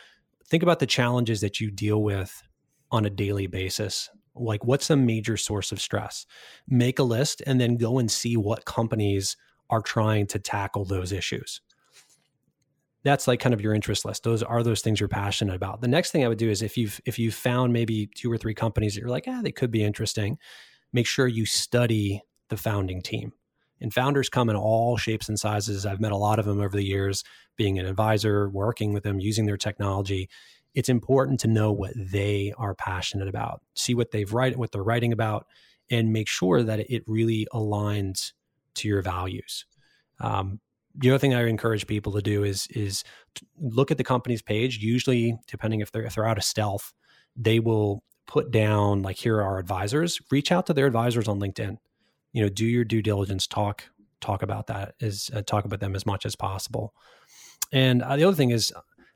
think 0.47 0.62
about 0.62 0.79
the 0.79 0.87
challenges 0.87 1.42
that 1.42 1.61
you 1.61 1.71
deal 1.71 2.03
with 2.03 2.42
on 2.90 3.05
a 3.05 3.11
daily 3.11 3.47
basis 3.47 4.09
like 4.40 4.64
what's 4.64 4.90
a 4.90 4.97
major 4.97 5.37
source 5.37 5.73
of 5.73 5.81
stress 5.81 6.27
make 6.68 6.99
a 6.99 7.03
list 7.03 7.42
and 7.47 7.61
then 7.61 7.77
go 7.77 7.99
and 7.99 8.11
see 8.11 8.37
what 8.37 8.64
companies 8.64 9.37
are 9.71 9.83
trying 9.83 10.27
to 10.27 10.38
tackle 10.38 10.85
those 10.85 11.12
issues 11.12 11.61
that's 13.04 13.28
like 13.28 13.40
kind 13.40 13.54
of 13.54 13.61
your 13.61 13.74
interest 13.74 14.04
list. 14.04 14.24
Those 14.24 14.42
are 14.42 14.62
those 14.62 14.82
things 14.82 15.00
you're 15.00 15.08
passionate 15.08 15.54
about. 15.54 15.80
The 15.80 15.88
next 15.88 16.11
thing 16.11 16.24
i 16.24 16.28
would 16.28 16.38
do 16.38 16.50
is 16.50 16.62
if 16.62 16.76
you've 16.76 17.00
if 17.04 17.18
you've 17.18 17.34
found 17.34 17.72
maybe 17.72 18.06
two 18.06 18.30
or 18.30 18.37
three 18.37 18.54
companies 18.54 18.94
that 18.94 19.00
you're 19.00 19.11
like 19.11 19.24
ah 19.28 19.40
they 19.42 19.52
could 19.52 19.70
be 19.70 19.84
interesting 19.84 20.38
make 20.92 21.06
sure 21.06 21.26
you 21.26 21.46
study 21.46 22.22
the 22.48 22.56
founding 22.56 23.02
team. 23.02 23.32
And 23.80 23.94
founders 23.94 24.28
come 24.28 24.48
in 24.48 24.56
all 24.56 24.96
shapes 24.96 25.28
and 25.28 25.38
sizes. 25.38 25.87
I've 25.87 26.00
met 26.00 26.12
a 26.12 26.16
lot 26.16 26.38
of 26.38 26.46
them 26.46 26.61
over 26.61 26.76
the 26.76 26.84
years 26.84 27.22
being 27.56 27.78
an 27.78 27.87
advisor 27.87 28.48
working 28.48 28.92
with 28.92 29.04
them 29.04 29.20
using 29.20 29.46
their 29.46 29.56
technology. 29.56 30.28
It's 30.74 30.88
important 30.88 31.40
to 31.40 31.48
know 31.48 31.72
what 31.72 31.92
they 31.94 32.52
are 32.58 32.74
passionate 32.74 33.28
about, 33.28 33.62
see 33.74 33.94
what 33.94 34.11
they've 34.11 34.32
write, 34.32 34.56
what 34.56 34.72
they're 34.72 34.82
writing 34.82 35.12
about, 35.12 35.46
and 35.90 36.12
make 36.12 36.28
sure 36.28 36.62
that 36.62 36.90
it 36.90 37.04
really 37.06 37.46
aligns 37.52 38.32
to 38.74 38.88
your 38.88 39.02
values. 39.02 39.64
Um, 40.20 40.61
the 40.94 41.11
other 41.11 41.18
thing 41.18 41.35
I 41.35 41.46
encourage 41.46 41.87
people 41.87 42.12
to 42.12 42.22
do 42.22 42.44
is 42.44 42.66
is 42.68 43.05
look 43.59 43.90
at 43.90 43.98
the 43.98 44.05
company's 44.05 44.42
page. 44.42 44.79
Usually, 44.79 45.37
depending 45.46 45.81
if 45.81 45.92
they're 45.92 46.05
if 46.05 46.14
they're 46.14 46.27
out 46.27 46.38
of 46.38 46.44
stealth, 46.44 46.92
they 47.37 47.61
will 47.61 48.03
put 48.27 48.51
down 48.51 49.03
like 49.03 49.16
here 49.16 49.37
are 49.37 49.42
our 49.42 49.59
advisors. 49.59 50.20
Reach 50.31 50.53
out 50.53 50.66
to 50.66 50.74
their 50.74 50.87
advisors 50.87 51.29
on 51.29 51.40
LinkedIn. 51.40 51.79
You 52.33 52.42
know, 52.42 52.48
do 52.48 52.66
your 52.66 52.85
due 52.85 53.03
diligence. 53.03 53.46
Talk 53.46 53.85
talk 54.20 54.42
about 54.42 54.66
that 54.66 54.94
is 55.01 55.31
uh, 55.35 55.42
talk 55.42 55.64
about 55.64 55.81
them 55.81 55.94
as 55.94 56.05
much 56.05 56.27
as 56.27 56.37
possible. 56.37 56.94
And 57.72 58.03
uh, 58.03 58.16
the 58.16 58.24
other 58.24 58.37
thing 58.37 58.51
is, 58.51 58.72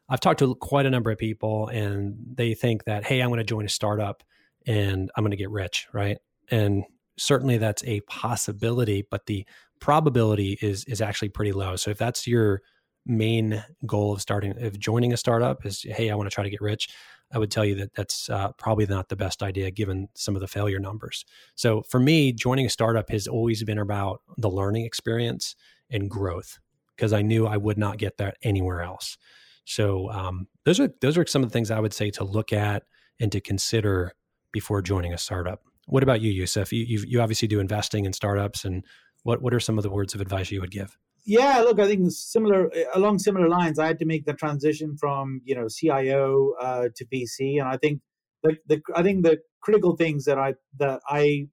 I've 0.08 0.20
talked 0.20 0.40
to 0.40 0.54
quite 0.56 0.86
a 0.86 0.90
number 0.90 1.10
of 1.10 1.18
people, 1.18 1.68
and 1.68 2.16
they 2.34 2.54
think 2.54 2.84
that, 2.84 3.04
hey, 3.04 3.20
I'm 3.20 3.28
going 3.28 3.38
to 3.38 3.44
join 3.44 3.64
a 3.64 3.68
startup 3.68 4.22
and 4.66 5.10
I'm 5.16 5.24
going 5.24 5.30
to 5.32 5.36
get 5.36 5.50
rich, 5.50 5.88
right? 5.92 6.18
And 6.50 6.84
certainly 7.16 7.58
that's 7.58 7.82
a 7.84 8.00
possibility, 8.02 9.06
but 9.10 9.26
the 9.26 9.46
probability 9.82 10.56
is 10.62 10.84
is 10.84 11.00
actually 11.00 11.28
pretty 11.28 11.52
low. 11.52 11.74
So 11.74 11.90
if 11.90 11.98
that's 11.98 12.26
your 12.26 12.62
main 13.04 13.62
goal 13.84 14.12
of 14.12 14.22
starting 14.22 14.56
of 14.62 14.78
joining 14.78 15.12
a 15.12 15.16
startup 15.16 15.66
is 15.66 15.82
hey 15.82 16.08
i 16.08 16.14
want 16.14 16.30
to 16.30 16.32
try 16.32 16.44
to 16.44 16.50
get 16.50 16.60
rich 16.60 16.88
i 17.34 17.38
would 17.38 17.50
tell 17.50 17.64
you 17.64 17.74
that 17.74 17.92
that's 17.94 18.30
uh, 18.30 18.52
probably 18.52 18.86
not 18.86 19.08
the 19.08 19.16
best 19.16 19.42
idea 19.42 19.72
given 19.72 20.08
some 20.14 20.36
of 20.36 20.40
the 20.40 20.46
failure 20.46 20.78
numbers. 20.78 21.24
So 21.56 21.82
for 21.82 21.98
me 21.98 22.32
joining 22.32 22.64
a 22.64 22.70
startup 22.70 23.10
has 23.10 23.26
always 23.26 23.64
been 23.64 23.78
about 23.78 24.20
the 24.38 24.48
learning 24.48 24.86
experience 24.86 25.56
and 25.90 26.08
growth 26.08 26.60
because 26.94 27.12
i 27.12 27.22
knew 27.22 27.44
i 27.48 27.56
would 27.56 27.76
not 27.76 27.98
get 27.98 28.18
that 28.18 28.36
anywhere 28.44 28.82
else. 28.82 29.18
So 29.64 30.08
um, 30.12 30.46
those 30.64 30.78
are 30.78 30.90
those 31.00 31.18
are 31.18 31.26
some 31.26 31.42
of 31.42 31.48
the 31.48 31.52
things 31.52 31.72
i 31.72 31.80
would 31.80 31.92
say 31.92 32.10
to 32.12 32.24
look 32.24 32.52
at 32.52 32.84
and 33.18 33.32
to 33.32 33.40
consider 33.40 34.12
before 34.52 34.80
joining 34.80 35.12
a 35.12 35.18
startup. 35.18 35.60
What 35.86 36.04
about 36.04 36.20
you 36.20 36.30
yusuf 36.30 36.72
you, 36.72 36.84
you, 36.84 37.04
you 37.04 37.20
obviously 37.20 37.48
do 37.48 37.58
investing 37.58 38.04
in 38.04 38.12
startups 38.12 38.64
and 38.64 38.84
what, 39.22 39.42
what 39.42 39.54
are 39.54 39.60
some 39.60 39.78
of 39.78 39.82
the 39.82 39.90
words 39.90 40.14
of 40.14 40.20
advice 40.20 40.50
you 40.50 40.60
would 40.60 40.70
give 40.70 40.96
yeah, 41.24 41.60
look, 41.60 41.78
I 41.78 41.86
think 41.86 42.10
similar 42.10 42.70
along 42.94 43.20
similar 43.20 43.48
lines. 43.48 43.78
I 43.78 43.86
had 43.86 43.98
to 44.00 44.04
make 44.04 44.24
the 44.24 44.34
transition 44.34 44.96
from 44.98 45.40
you 45.44 45.54
know 45.54 45.68
CIO 45.68 46.54
uh, 46.60 46.88
to 46.96 47.06
VC, 47.06 47.60
and 47.60 47.68
I 47.68 47.76
think 47.76 48.00
the, 48.42 48.56
the 48.66 48.82
I 48.94 49.02
think 49.02 49.24
the 49.24 49.38
critical 49.62 49.96
things 49.96 50.24
that 50.24 50.38
I 50.38 50.54
that 50.78 51.00
I 51.08 51.46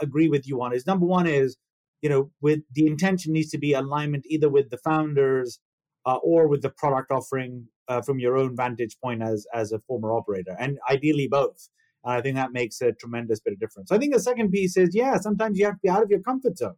agree 0.00 0.28
with 0.28 0.48
you 0.48 0.62
on 0.62 0.72
is 0.72 0.86
number 0.86 1.04
one 1.04 1.26
is 1.26 1.58
you 2.00 2.08
know 2.08 2.30
with 2.40 2.60
the 2.72 2.86
intention 2.86 3.32
needs 3.34 3.50
to 3.50 3.58
be 3.58 3.74
alignment 3.74 4.24
either 4.26 4.48
with 4.48 4.70
the 4.70 4.78
founders 4.78 5.60
uh, 6.06 6.16
or 6.22 6.48
with 6.48 6.62
the 6.62 6.70
product 6.70 7.10
offering 7.10 7.66
uh, 7.88 8.00
from 8.00 8.18
your 8.18 8.38
own 8.38 8.56
vantage 8.56 8.96
point 9.02 9.22
as 9.22 9.46
as 9.52 9.70
a 9.70 9.80
former 9.80 10.12
operator, 10.12 10.56
and 10.58 10.78
ideally 10.90 11.28
both. 11.28 11.68
I 12.02 12.22
think 12.22 12.36
that 12.36 12.52
makes 12.52 12.80
a 12.80 12.92
tremendous 12.92 13.40
bit 13.40 13.52
of 13.52 13.60
difference. 13.60 13.92
I 13.92 13.98
think 13.98 14.14
the 14.14 14.20
second 14.20 14.50
piece 14.50 14.78
is 14.78 14.94
yeah, 14.94 15.18
sometimes 15.18 15.58
you 15.58 15.66
have 15.66 15.74
to 15.74 15.80
be 15.82 15.90
out 15.90 16.02
of 16.02 16.08
your 16.08 16.20
comfort 16.20 16.56
zone. 16.56 16.76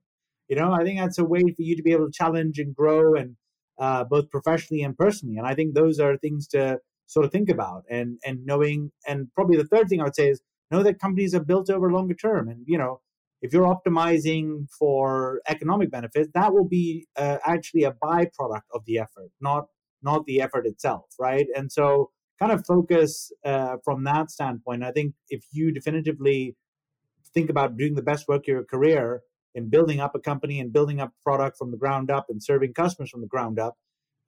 You 0.53 0.61
know, 0.61 0.71
I 0.71 0.85
think 0.85 1.01
that's 1.01 1.17
a 1.17 1.25
way 1.25 1.41
for 1.41 1.63
you 1.63 1.75
to 1.77 1.83
be 1.83 1.93
able 1.93 2.05
to 2.05 2.13
challenge 2.13 2.59
and 2.59 2.77
grow 2.77 3.15
and 3.15 3.37
uh, 3.79 4.05
both 4.05 4.29
professionally 4.29 4.83
and 4.83 4.95
personally. 4.95 5.39
And 5.39 5.47
I 5.47 5.55
think 5.55 5.73
those 5.73 5.99
are 5.99 6.19
things 6.19 6.47
to 6.49 6.79
sort 7.07 7.25
of 7.25 7.33
think 7.33 7.49
about 7.49 7.85
and 7.89 8.19
and 8.23 8.45
knowing. 8.45 8.93
And 9.09 9.29
probably 9.35 9.57
the 9.57 9.65
third 9.65 9.89
thing 9.89 10.03
I 10.03 10.05
would 10.05 10.15
say 10.15 10.29
is 10.29 10.43
know 10.71 10.83
that 10.83 11.01
companies 11.01 11.35
are 11.35 11.43
built 11.43 11.71
over 11.71 11.91
longer 11.91 12.13
term. 12.13 12.51
And 12.51 12.65
you 12.67 12.77
know, 12.77 13.01
if 13.41 13.55
you're 13.55 13.75
optimizing 13.75 14.67
for 14.79 15.41
economic 15.49 15.91
benefits, 15.91 16.29
that 16.35 16.53
will 16.53 16.69
be 16.69 17.07
uh, 17.17 17.39
actually 17.47 17.85
a 17.85 17.93
byproduct 17.93 18.69
of 18.75 18.83
the 18.85 18.99
effort, 18.99 19.31
not 19.41 19.69
not 20.03 20.27
the 20.27 20.43
effort 20.43 20.67
itself, 20.67 21.07
right? 21.19 21.47
And 21.57 21.73
so, 21.73 22.11
kind 22.39 22.53
of 22.53 22.67
focus 22.67 23.33
uh, 23.43 23.77
from 23.83 24.05
that 24.05 24.31
standpoint. 24.31 24.85
I 24.85 24.93
think 24.93 25.15
if 25.31 25.47
you 25.51 25.73
definitively 25.73 26.57
think 27.33 27.49
about 27.49 27.79
doing 27.79 27.95
the 27.95 28.03
best 28.03 28.29
work 28.29 28.43
of 28.43 28.49
your 28.49 28.65
career 28.65 29.23
in 29.55 29.69
building 29.69 30.01
up 30.01 30.15
a 30.15 30.19
company 30.19 30.61
and 30.61 30.73
building 30.73 31.01
up 31.01 31.13
product 31.23 31.57
from 31.59 31.71
the 31.71 31.77
ground 31.77 32.11
up 32.11 32.27
and 32.29 32.43
serving 32.43 32.75
customers 32.75 33.11
from 33.11 33.21
the 33.21 33.27
ground 33.27 33.59
up, 33.59 33.77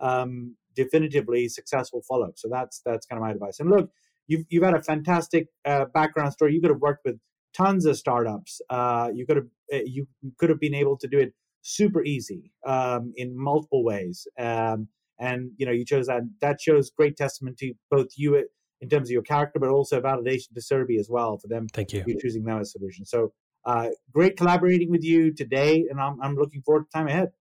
um, 0.00 0.56
definitively 0.74 1.48
success 1.48 1.92
will 1.92 2.02
follow. 2.02 2.32
So 2.37 2.48
that's 2.50 2.80
that's 2.84 3.06
kind 3.06 3.18
of 3.18 3.24
my 3.24 3.32
advice. 3.32 3.60
And 3.60 3.70
look, 3.70 3.90
you've 4.26 4.44
you've 4.48 4.64
had 4.64 4.74
a 4.74 4.82
fantastic 4.82 5.48
uh, 5.64 5.87
background 5.92 6.32
story. 6.32 6.54
You 6.54 6.60
could 6.60 6.70
have 6.70 6.80
worked 6.80 7.04
with 7.04 7.18
tons 7.56 7.87
of 7.87 7.96
startups. 7.96 8.60
Uh, 8.68 9.10
you 9.14 9.26
could 9.26 9.37
have 9.37 9.46
uh, 9.72 9.84
you 9.84 10.06
could 10.38 10.50
have 10.50 10.60
been 10.60 10.74
able 10.74 10.96
to 10.98 11.08
do 11.08 11.18
it 11.18 11.32
super 11.62 12.04
easy 12.04 12.52
um, 12.66 13.12
in 13.16 13.37
multiple 13.37 13.84
ways. 13.84 14.26
Um, 14.38 14.88
and 15.18 15.52
you 15.56 15.66
know 15.66 15.72
you 15.72 15.84
chose 15.84 16.06
that. 16.06 16.22
That 16.40 16.60
shows 16.60 16.90
great 16.90 17.16
testament 17.16 17.58
to 17.58 17.72
both 17.90 18.08
you 18.16 18.44
in 18.80 18.88
terms 18.88 19.08
of 19.08 19.12
your 19.12 19.22
character, 19.22 19.58
but 19.58 19.68
also 19.68 20.00
validation 20.00 20.52
to 20.54 20.60
Cerby 20.60 20.98
as 20.98 21.08
well 21.08 21.38
for 21.38 21.48
them. 21.48 21.68
Thank 21.72 21.92
you. 21.92 22.04
you 22.06 22.18
choosing 22.20 22.44
them 22.44 22.60
as 22.60 22.68
a 22.68 22.70
solution. 22.78 23.04
So 23.06 23.32
uh, 23.66 23.88
great 24.12 24.37
collaborating 24.37 24.90
with 24.90 25.05
you 25.05 25.33
today, 25.33 25.87
and 25.90 26.00
I'm, 26.00 26.20
I'm 26.22 26.37
looking 26.37 26.62
forward 26.62 26.85
to 26.85 26.90
time 26.90 27.09
ahead. 27.09 27.33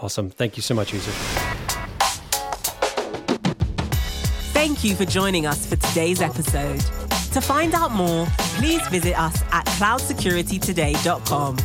Awesome. 0.00 0.30
Thank 0.30 0.56
you 0.56 0.62
so 0.62 0.74
much, 0.74 0.92
Yusuf. 0.92 1.14
Thank 4.52 4.84
you 4.84 4.94
for 4.94 5.04
joining 5.04 5.46
us 5.46 5.66
for 5.66 5.76
today's 5.76 6.20
episode. 6.20 6.80
To 7.32 7.40
find 7.40 7.74
out 7.74 7.92
more, 7.92 8.26
please 8.56 8.86
visit 8.88 9.18
us 9.18 9.42
at 9.52 9.64
cloudsecuritytoday.com 9.66 11.56